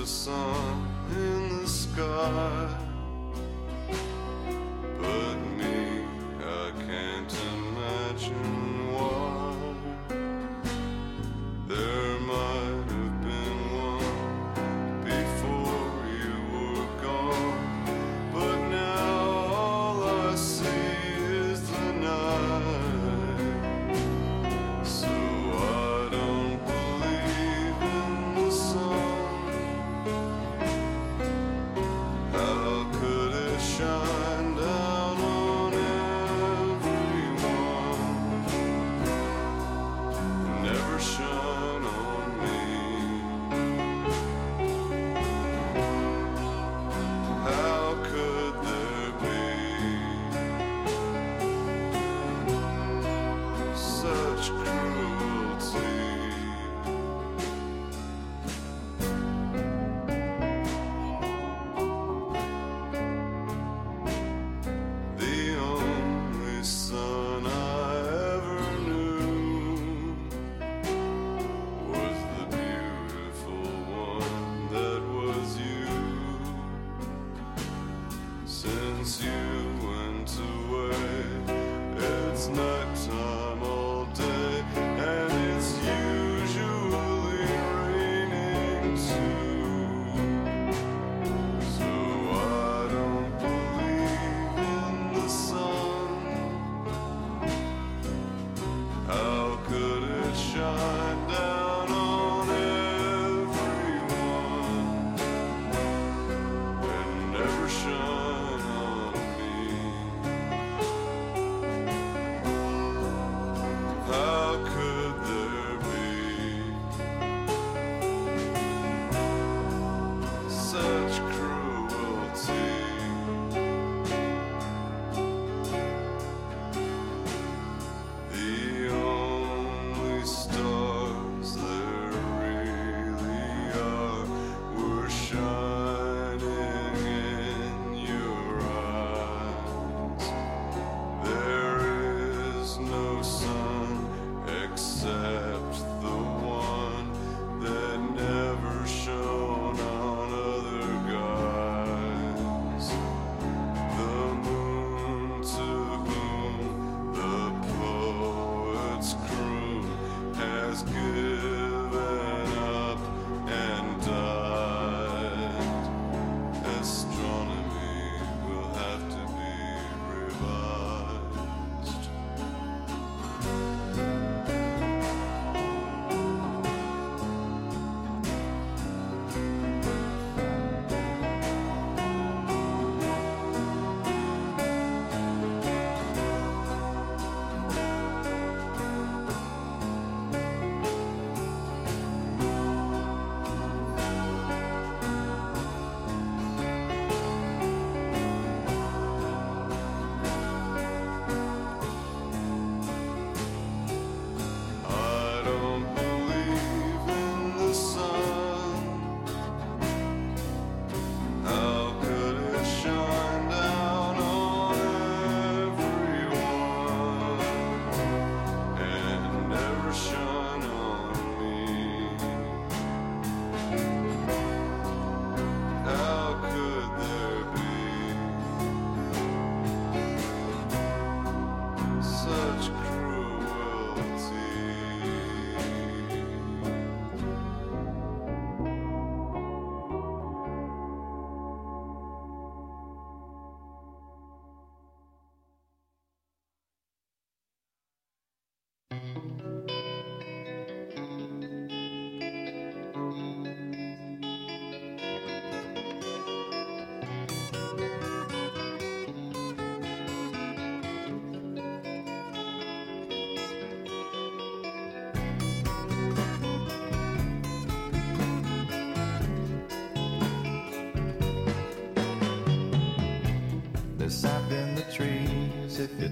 A 0.00 0.06
sun 0.06 0.86
in 1.10 1.62
the 1.62 1.68
sky. 1.68 2.57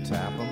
Tap 0.08 0.45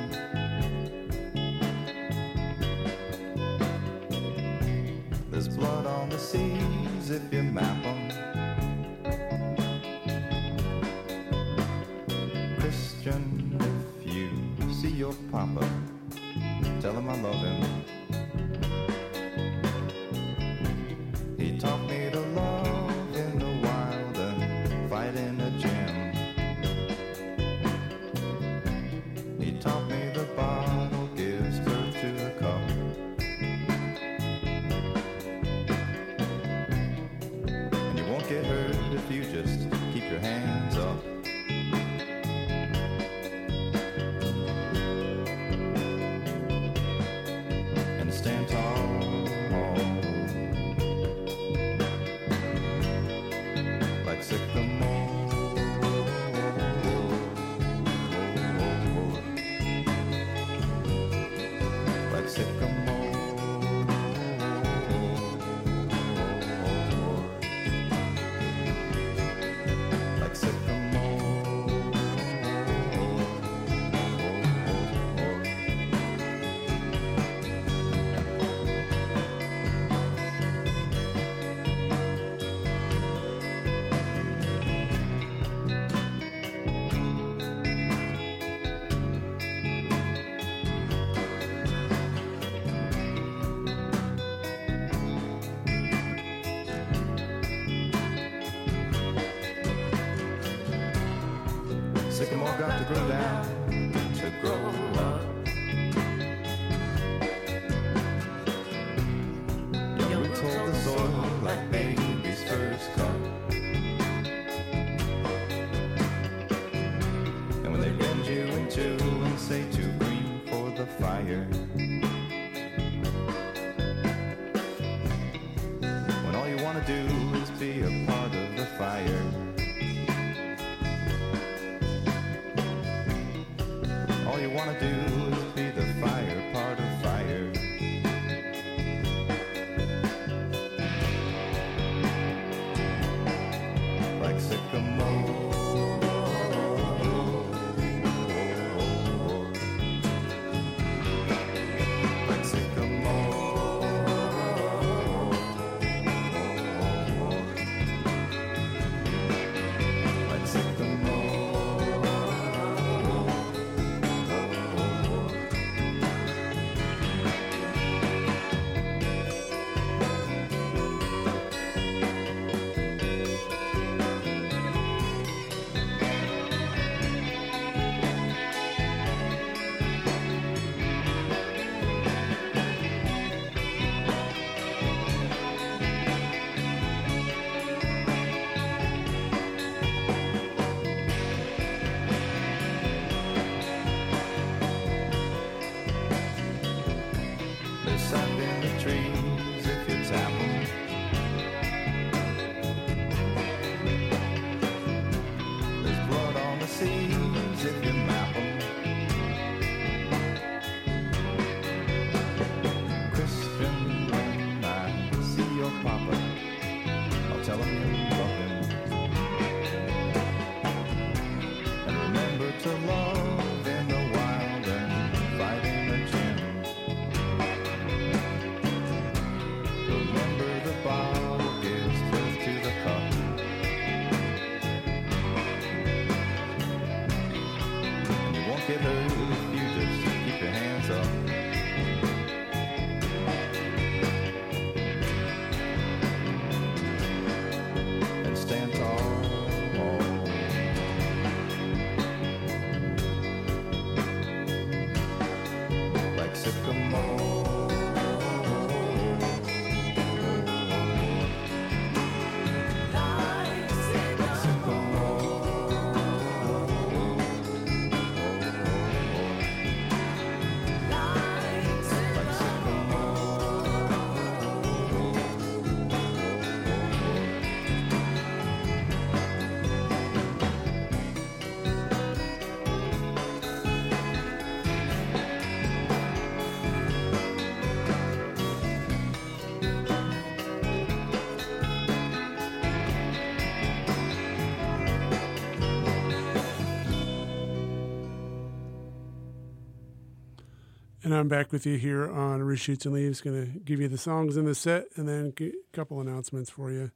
And 301.14 301.20
I'm 301.20 301.28
back 301.28 301.52
with 301.52 301.64
you 301.64 301.76
here 301.78 302.10
on 302.10 302.40
Reshoots 302.40 302.86
and 302.86 302.94
Leaves. 302.94 303.20
Going 303.20 303.46
to 303.46 303.60
give 303.60 303.80
you 303.80 303.86
the 303.86 303.96
songs 303.96 304.36
in 304.36 304.46
the 304.46 304.54
set 304.56 304.86
and 304.96 305.08
then 305.08 305.32
a 305.40 305.52
couple 305.72 306.00
announcements 306.00 306.50
for 306.50 306.72
you. 306.72 306.90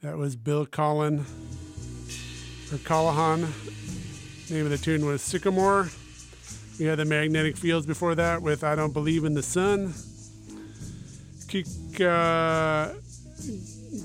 That 0.00 0.16
was 0.16 0.36
Bill 0.36 0.64
Collin 0.64 1.26
or 2.72 2.78
Callahan. 2.78 3.40
Name 4.48 4.64
of 4.64 4.70
the 4.70 4.78
tune 4.78 5.04
was 5.04 5.20
Sycamore. 5.20 5.90
We 6.78 6.86
had 6.86 6.98
the 6.98 7.04
Magnetic 7.04 7.58
Fields 7.58 7.84
before 7.84 8.14
that 8.14 8.40
with 8.40 8.64
I 8.64 8.74
Don't 8.74 8.94
Believe 8.94 9.26
in 9.26 9.34
the 9.34 9.42
Sun. 9.42 9.88
Kika 11.48 12.96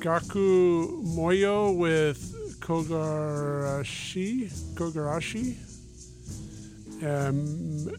Gaku 0.02 1.03
Moyo 1.03 1.78
with 1.78 2.60
Kogarashi. 2.60 4.52
Kogarashi. 4.76 5.56
Um, 7.02 7.95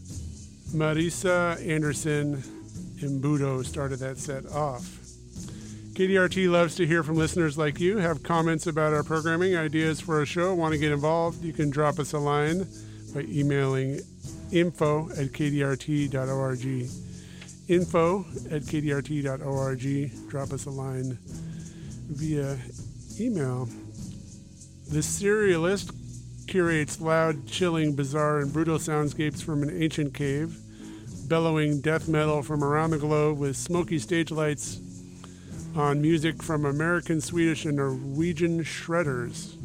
Marisa 0.73 1.63
Anderson 1.67 2.37
Embudo 2.97 3.63
started 3.63 3.99
that 3.99 4.17
set 4.17 4.45
off. 4.47 4.99
KDRT 5.93 6.49
loves 6.49 6.73
to 6.75 6.87
hear 6.87 7.03
from 7.03 7.15
listeners 7.15 7.59
like 7.59 7.79
you. 7.79 7.97
Have 7.97 8.23
comments 8.23 8.65
about 8.65 8.93
our 8.93 9.03
programming, 9.03 9.55
ideas 9.55 10.01
for 10.01 10.23
a 10.23 10.25
show, 10.25 10.55
want 10.55 10.73
to 10.73 10.79
get 10.79 10.91
involved? 10.91 11.43
You 11.43 11.53
can 11.53 11.69
drop 11.69 11.99
us 11.99 12.13
a 12.13 12.17
line 12.17 12.67
by 13.13 13.21
emailing 13.21 13.99
info 14.51 15.09
at 15.11 15.27
kdrt.org. 15.27 16.89
Info 17.67 18.25
at 18.49 18.63
kdrt.org. 18.63 20.29
Drop 20.29 20.51
us 20.51 20.65
a 20.65 20.71
line 20.71 21.19
via 22.09 22.57
email. 23.19 23.69
The 24.89 24.99
Serialist 24.99 25.93
curates 26.47 26.99
loud, 26.99 27.47
chilling, 27.47 27.95
bizarre, 27.95 28.39
and 28.39 28.51
brutal 28.51 28.77
soundscapes 28.77 29.43
from 29.43 29.63
an 29.63 29.81
ancient 29.81 30.13
cave, 30.13 30.57
bellowing 31.27 31.81
death 31.81 32.07
metal 32.07 32.41
from 32.41 32.63
around 32.63 32.91
the 32.91 32.97
globe 32.97 33.37
with 33.37 33.55
smoky 33.55 33.99
stage 33.99 34.31
lights 34.31 34.79
on 35.75 36.01
music 36.01 36.43
from 36.43 36.65
American, 36.65 37.19
Swedish, 37.21 37.65
and 37.65 37.77
Norwegian 37.77 38.63
shredders. 38.63 39.55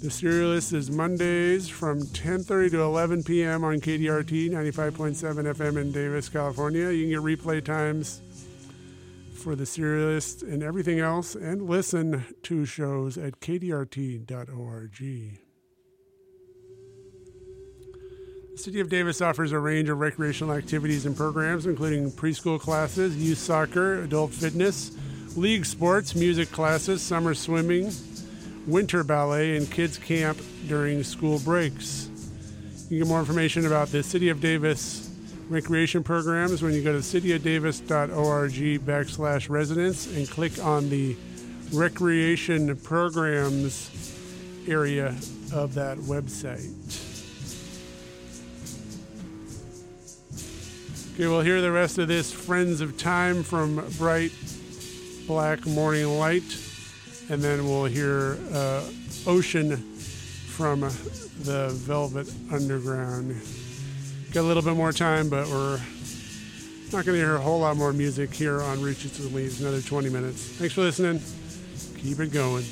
The 0.00 0.08
Serialist 0.08 0.72
is 0.72 0.90
Mondays 0.92 1.68
from 1.68 2.02
10:30 2.02 2.70
to 2.70 2.82
11 2.82 3.24
p.m. 3.24 3.64
on 3.64 3.80
KDRT 3.80 4.50
95.7 4.50 5.54
FM 5.54 5.76
in 5.76 5.90
Davis, 5.90 6.28
California. 6.28 6.90
You 6.90 7.04
can 7.04 7.24
get 7.24 7.38
replay 7.38 7.64
times 7.64 8.20
for 9.34 9.56
the 9.56 9.64
Serialist 9.64 10.42
and 10.42 10.62
everything 10.62 11.00
else, 11.00 11.34
and 11.34 11.68
listen 11.68 12.24
to 12.44 12.64
shows 12.64 13.18
at 13.18 13.40
kdrt.org. 13.40 14.98
The 14.98 15.32
City 18.58 18.80
of 18.80 18.88
Davis 18.88 19.22
offers 19.22 19.52
a 19.52 19.58
range 19.58 19.88
of 19.88 20.00
recreational 20.00 20.52
activities 20.52 21.06
and 21.06 21.16
programs, 21.16 21.64
including 21.64 22.10
preschool 22.10 22.58
classes, 22.58 23.16
youth 23.16 23.38
soccer, 23.38 24.02
adult 24.02 24.32
fitness, 24.32 24.90
league 25.36 25.64
sports, 25.64 26.16
music 26.16 26.50
classes, 26.50 27.00
summer 27.00 27.34
swimming, 27.34 27.92
winter 28.66 29.04
ballet, 29.04 29.56
and 29.56 29.70
kids 29.70 29.96
camp 29.96 30.40
during 30.66 31.04
school 31.04 31.38
breaks. 31.38 32.10
You 32.82 32.88
can 32.88 32.98
get 32.98 33.06
more 33.06 33.20
information 33.20 33.64
about 33.64 33.88
the 33.88 34.02
City 34.02 34.28
of 34.28 34.40
Davis 34.40 35.08
recreation 35.48 36.02
programs 36.02 36.60
when 36.60 36.72
you 36.72 36.82
go 36.82 36.92
to 36.92 36.98
cityofdavis.org 36.98 38.52
backslash 38.84 39.48
residents 39.48 40.08
and 40.16 40.28
click 40.28 40.62
on 40.64 40.90
the 40.90 41.16
recreation 41.72 42.74
programs 42.78 43.88
area 44.66 45.14
of 45.52 45.74
that 45.74 45.96
website. 45.98 47.07
Okay, 51.18 51.26
we'll 51.26 51.40
hear 51.40 51.60
the 51.60 51.72
rest 51.72 51.98
of 51.98 52.06
this 52.06 52.32
Friends 52.32 52.80
of 52.80 52.96
Time 52.96 53.42
from 53.42 53.84
Bright 53.98 54.30
Black 55.26 55.66
Morning 55.66 56.06
Light, 56.16 56.44
and 57.28 57.42
then 57.42 57.64
we'll 57.64 57.86
hear 57.86 58.38
uh, 58.54 58.84
Ocean 59.26 59.78
from 59.78 60.82
the 60.82 61.70
Velvet 61.72 62.32
Underground. 62.52 63.34
Got 64.32 64.42
a 64.42 64.46
little 64.46 64.62
bit 64.62 64.76
more 64.76 64.92
time, 64.92 65.28
but 65.28 65.48
we're 65.48 65.80
not 66.92 67.04
going 67.04 67.06
to 67.06 67.14
hear 67.14 67.34
a 67.34 67.40
whole 67.40 67.58
lot 67.58 67.76
more 67.76 67.92
music 67.92 68.32
here 68.32 68.62
on 68.62 68.80
Roots 68.80 69.18
and 69.18 69.34
Leaves. 69.34 69.60
Another 69.60 69.80
20 69.80 70.10
minutes. 70.10 70.40
Thanks 70.40 70.74
for 70.74 70.82
listening. 70.82 71.20
Keep 72.00 72.20
it 72.20 72.32
going. 72.32 72.64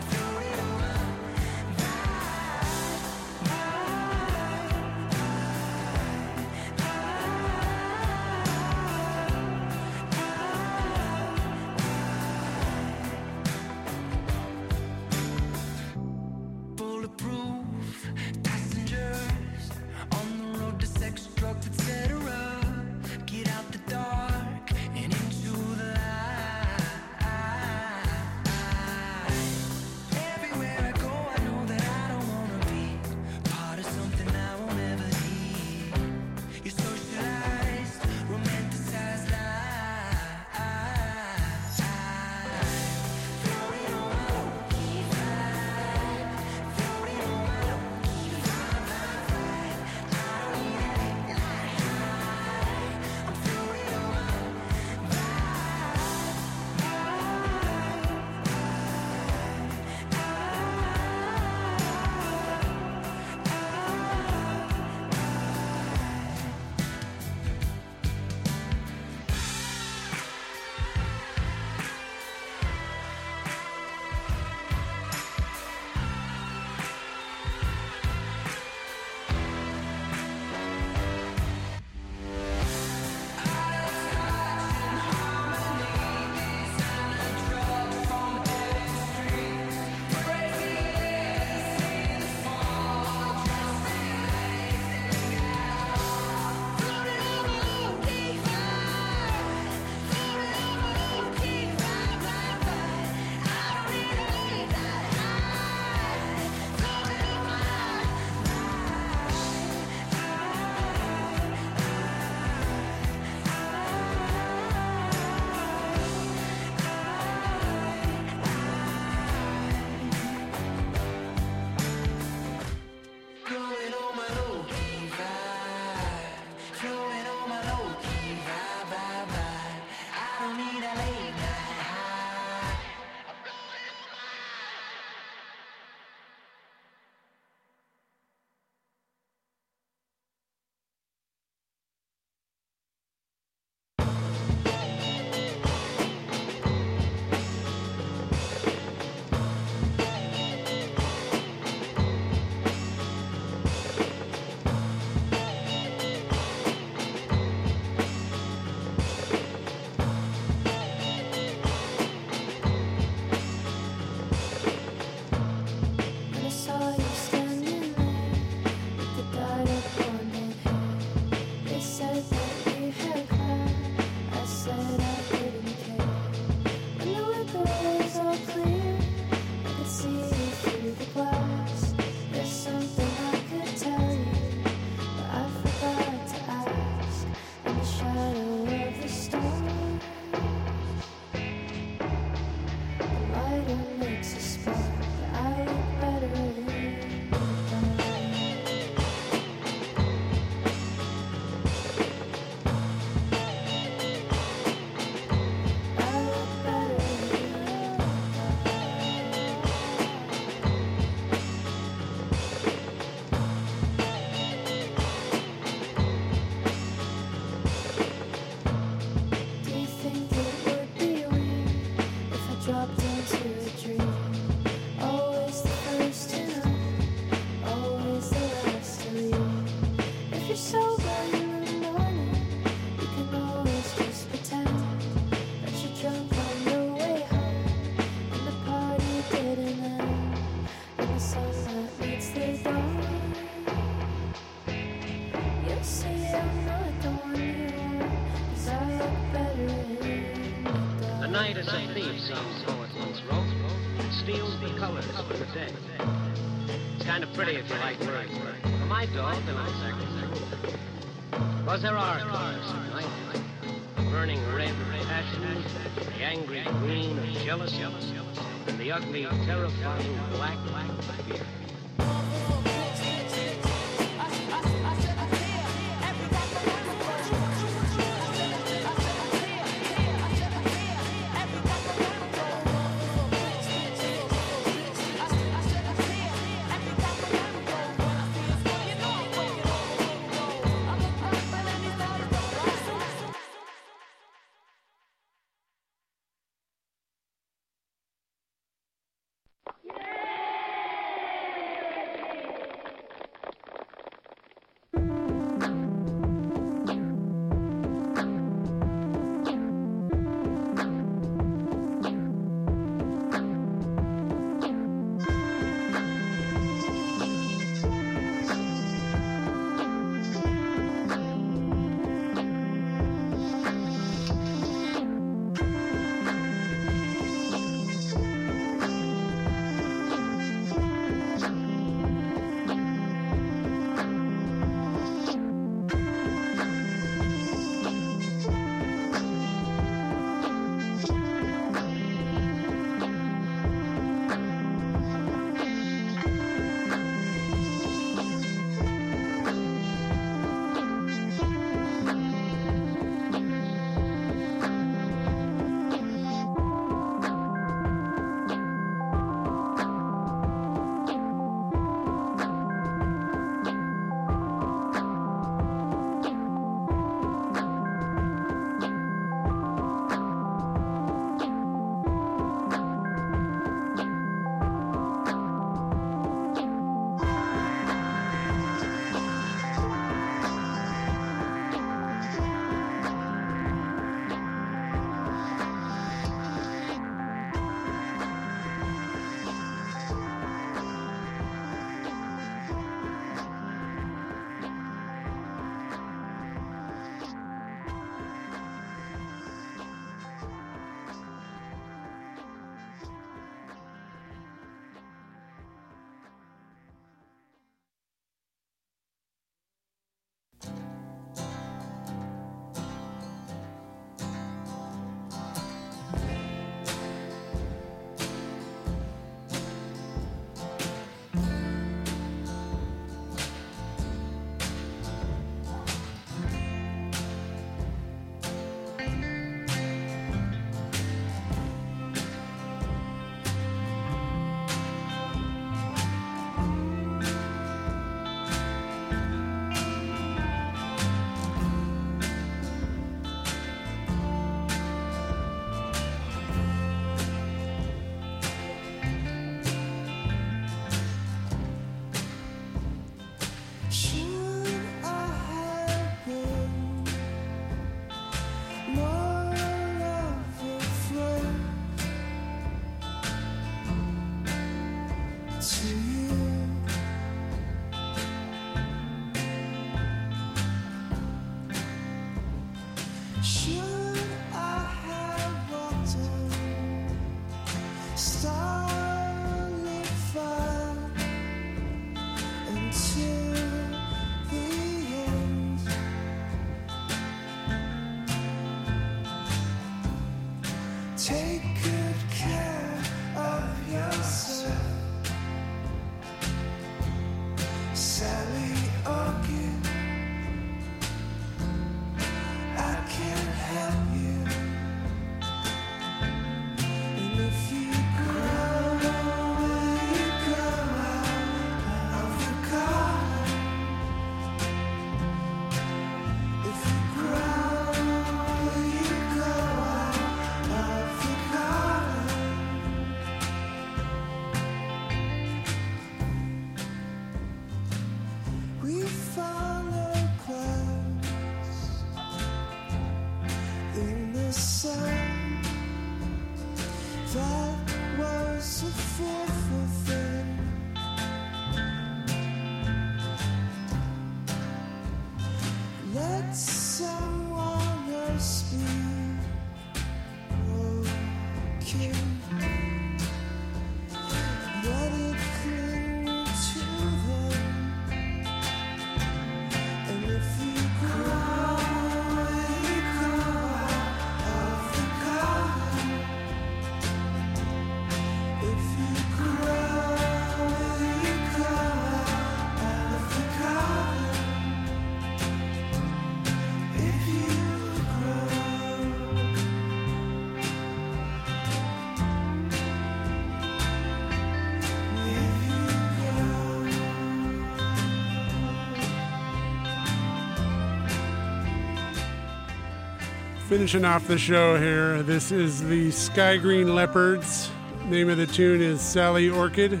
Finishing 593.68 594.04
off 594.04 594.28
the 594.28 594.38
show 594.38 594.78
here, 594.78 595.24
this 595.24 595.50
is 595.50 595.82
the 595.82 596.08
Skygreen 596.10 596.94
Leopards. 596.94 597.68
Name 598.04 598.28
of 598.28 598.36
the 598.36 598.46
tune 598.46 598.80
is 598.80 599.00
Sally 599.00 599.50
Orchid. 599.50 600.00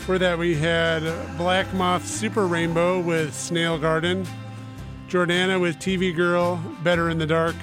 For 0.00 0.18
that, 0.18 0.36
we 0.36 0.56
had 0.56 1.04
Black 1.38 1.72
Moth 1.72 2.04
Super 2.04 2.48
Rainbow 2.48 2.98
with 2.98 3.32
Snail 3.32 3.78
Garden, 3.78 4.26
Jordana 5.06 5.60
with 5.60 5.78
TV 5.78 6.14
Girl, 6.14 6.56
Better 6.82 7.08
in 7.08 7.18
the 7.18 7.28
Dark, 7.28 7.54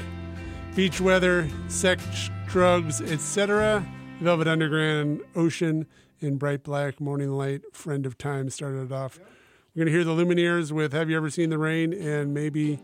Beach 0.77 1.01
Weather, 1.01 1.49
Sex, 1.67 2.29
Drugs, 2.47 3.01
etc., 3.01 3.85
Velvet 4.21 4.47
Underground, 4.47 5.19
Ocean, 5.35 5.85
and 6.21 6.39
Bright 6.39 6.63
Black 6.63 7.01
Morning 7.01 7.31
Light, 7.31 7.63
Friend 7.73 8.05
of 8.05 8.17
Time 8.17 8.49
started 8.49 8.83
it 8.83 8.91
off. 8.93 9.19
We're 9.75 9.83
going 9.83 9.87
to 9.87 9.91
hear 9.91 10.05
the 10.05 10.11
Lumineers 10.11 10.71
with 10.71 10.93
Have 10.93 11.09
You 11.09 11.17
Ever 11.17 11.29
Seen 11.29 11.49
the 11.49 11.57
Rain 11.57 11.91
and 11.91 12.33
maybe 12.33 12.79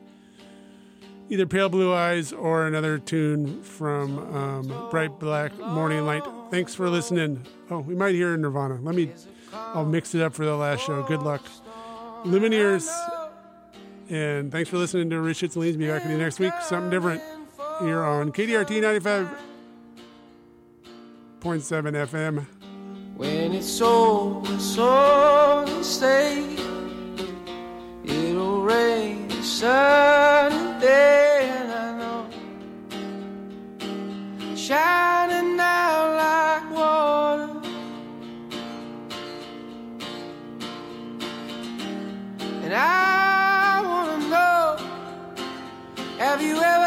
either 1.30 1.46
Pale 1.46 1.70
Blue 1.70 1.94
Eyes 1.94 2.34
or 2.34 2.66
another 2.66 2.98
tune 2.98 3.62
from 3.64 4.18
um, 4.36 4.90
Bright 4.90 5.20
Black 5.20 5.58
Morning 5.60 6.06
Light. 6.06 6.24
Thanks 6.50 6.74
for 6.74 6.90
listening. 6.90 7.46
Oh, 7.70 7.80
we 7.80 7.96
might 7.96 8.16
hear 8.16 8.36
Nirvana. 8.36 8.80
Let 8.82 8.96
me, 8.96 9.12
I'll 9.54 9.86
mix 9.86 10.16
it 10.16 10.22
up 10.22 10.34
for 10.34 10.46
the 10.46 10.56
last 10.56 10.86
show. 10.86 11.04
Good 11.04 11.22
luck. 11.22 11.44
Lumineers, 12.24 12.90
and 14.10 14.52
thanks 14.52 14.70
for 14.70 14.78
listening 14.78 15.10
to 15.12 15.22
Roots, 15.22 15.40
Shoots 15.40 15.56
and 15.56 15.64
Leaves. 15.64 15.78
Be 15.78 15.88
back 15.88 16.04
with 16.04 16.12
you 16.12 16.18
next 16.18 16.40
week. 16.40 16.54
Something 16.62 16.90
different 16.90 17.22
here 17.80 18.04
on 18.04 18.32
KDRT 18.32 18.82
95.7 18.82 19.28
FM. 21.42 22.46
When 23.16 23.54
it's 23.54 23.80
over, 23.82 24.60
so 24.60 25.66
say 25.82 26.56
it'll 28.04 28.62
rain 28.62 29.30
a 29.32 30.69
and 30.88 31.72
I 31.72 31.98
know 31.98 32.28
shining 34.56 35.60
out 35.60 36.16
like 36.16 36.72
water. 36.72 37.50
And 42.64 42.74
I 42.74 43.82
wanna 43.84 44.30
know, 44.30 44.78
have 46.18 46.42
you 46.42 46.62
ever 46.62 46.79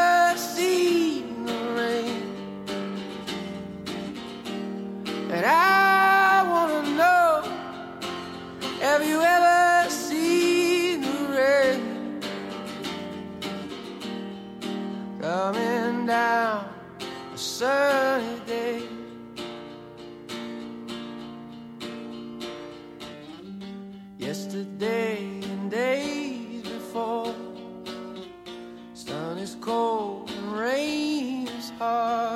Coming 15.42 16.06
down 16.06 16.72
a 17.34 17.36
sunny 17.36 18.38
day. 18.46 18.82
Yesterday 24.18 25.40
and 25.42 25.68
days 25.68 26.62
before 26.62 27.34
Sun 28.94 29.38
is 29.38 29.56
cold 29.60 30.30
and 30.30 30.52
rain 30.52 31.48
is 31.48 31.70
hard 31.70 32.31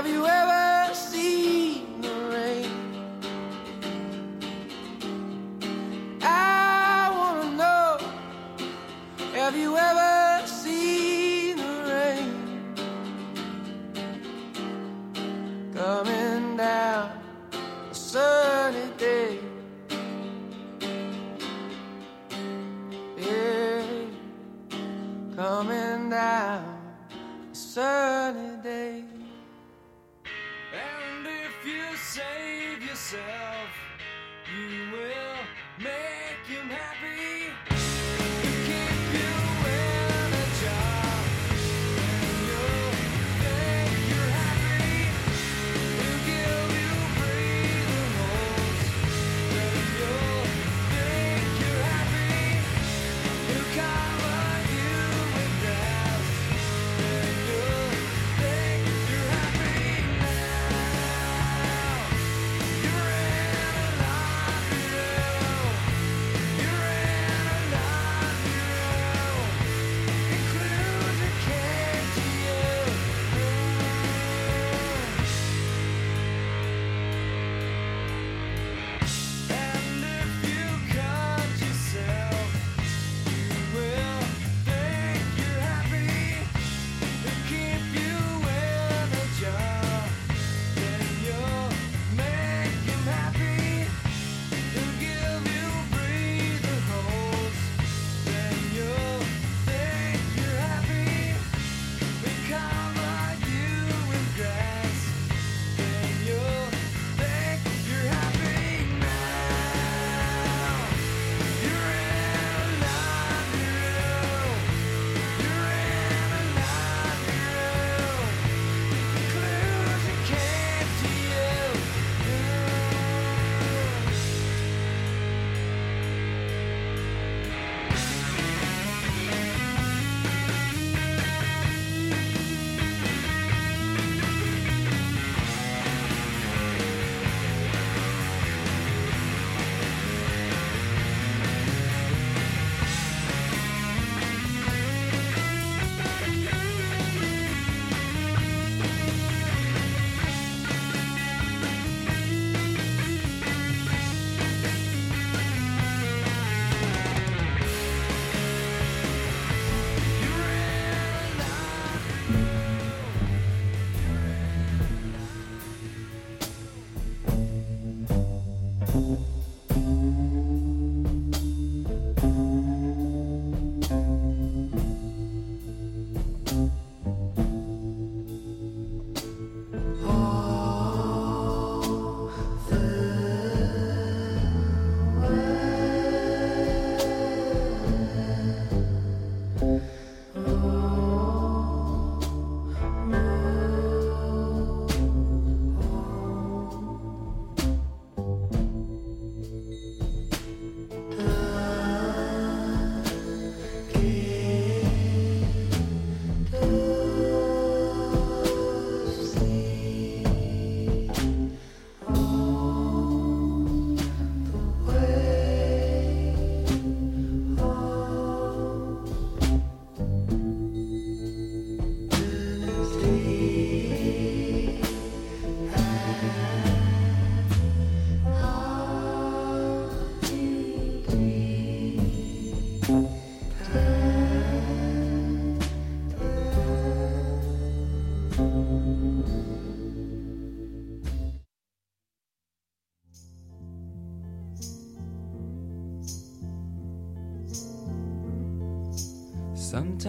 Have 0.00 0.08
you 0.08 0.26
ever 0.26 0.94
seen 0.94 2.00
the 2.00 2.08
rain? 2.32 2.70
I 6.22 7.12
wanna 7.14 7.50
know 7.54 7.98
Have 9.34 9.54
you 9.58 9.76
ever 9.76 10.09
save 33.10 33.49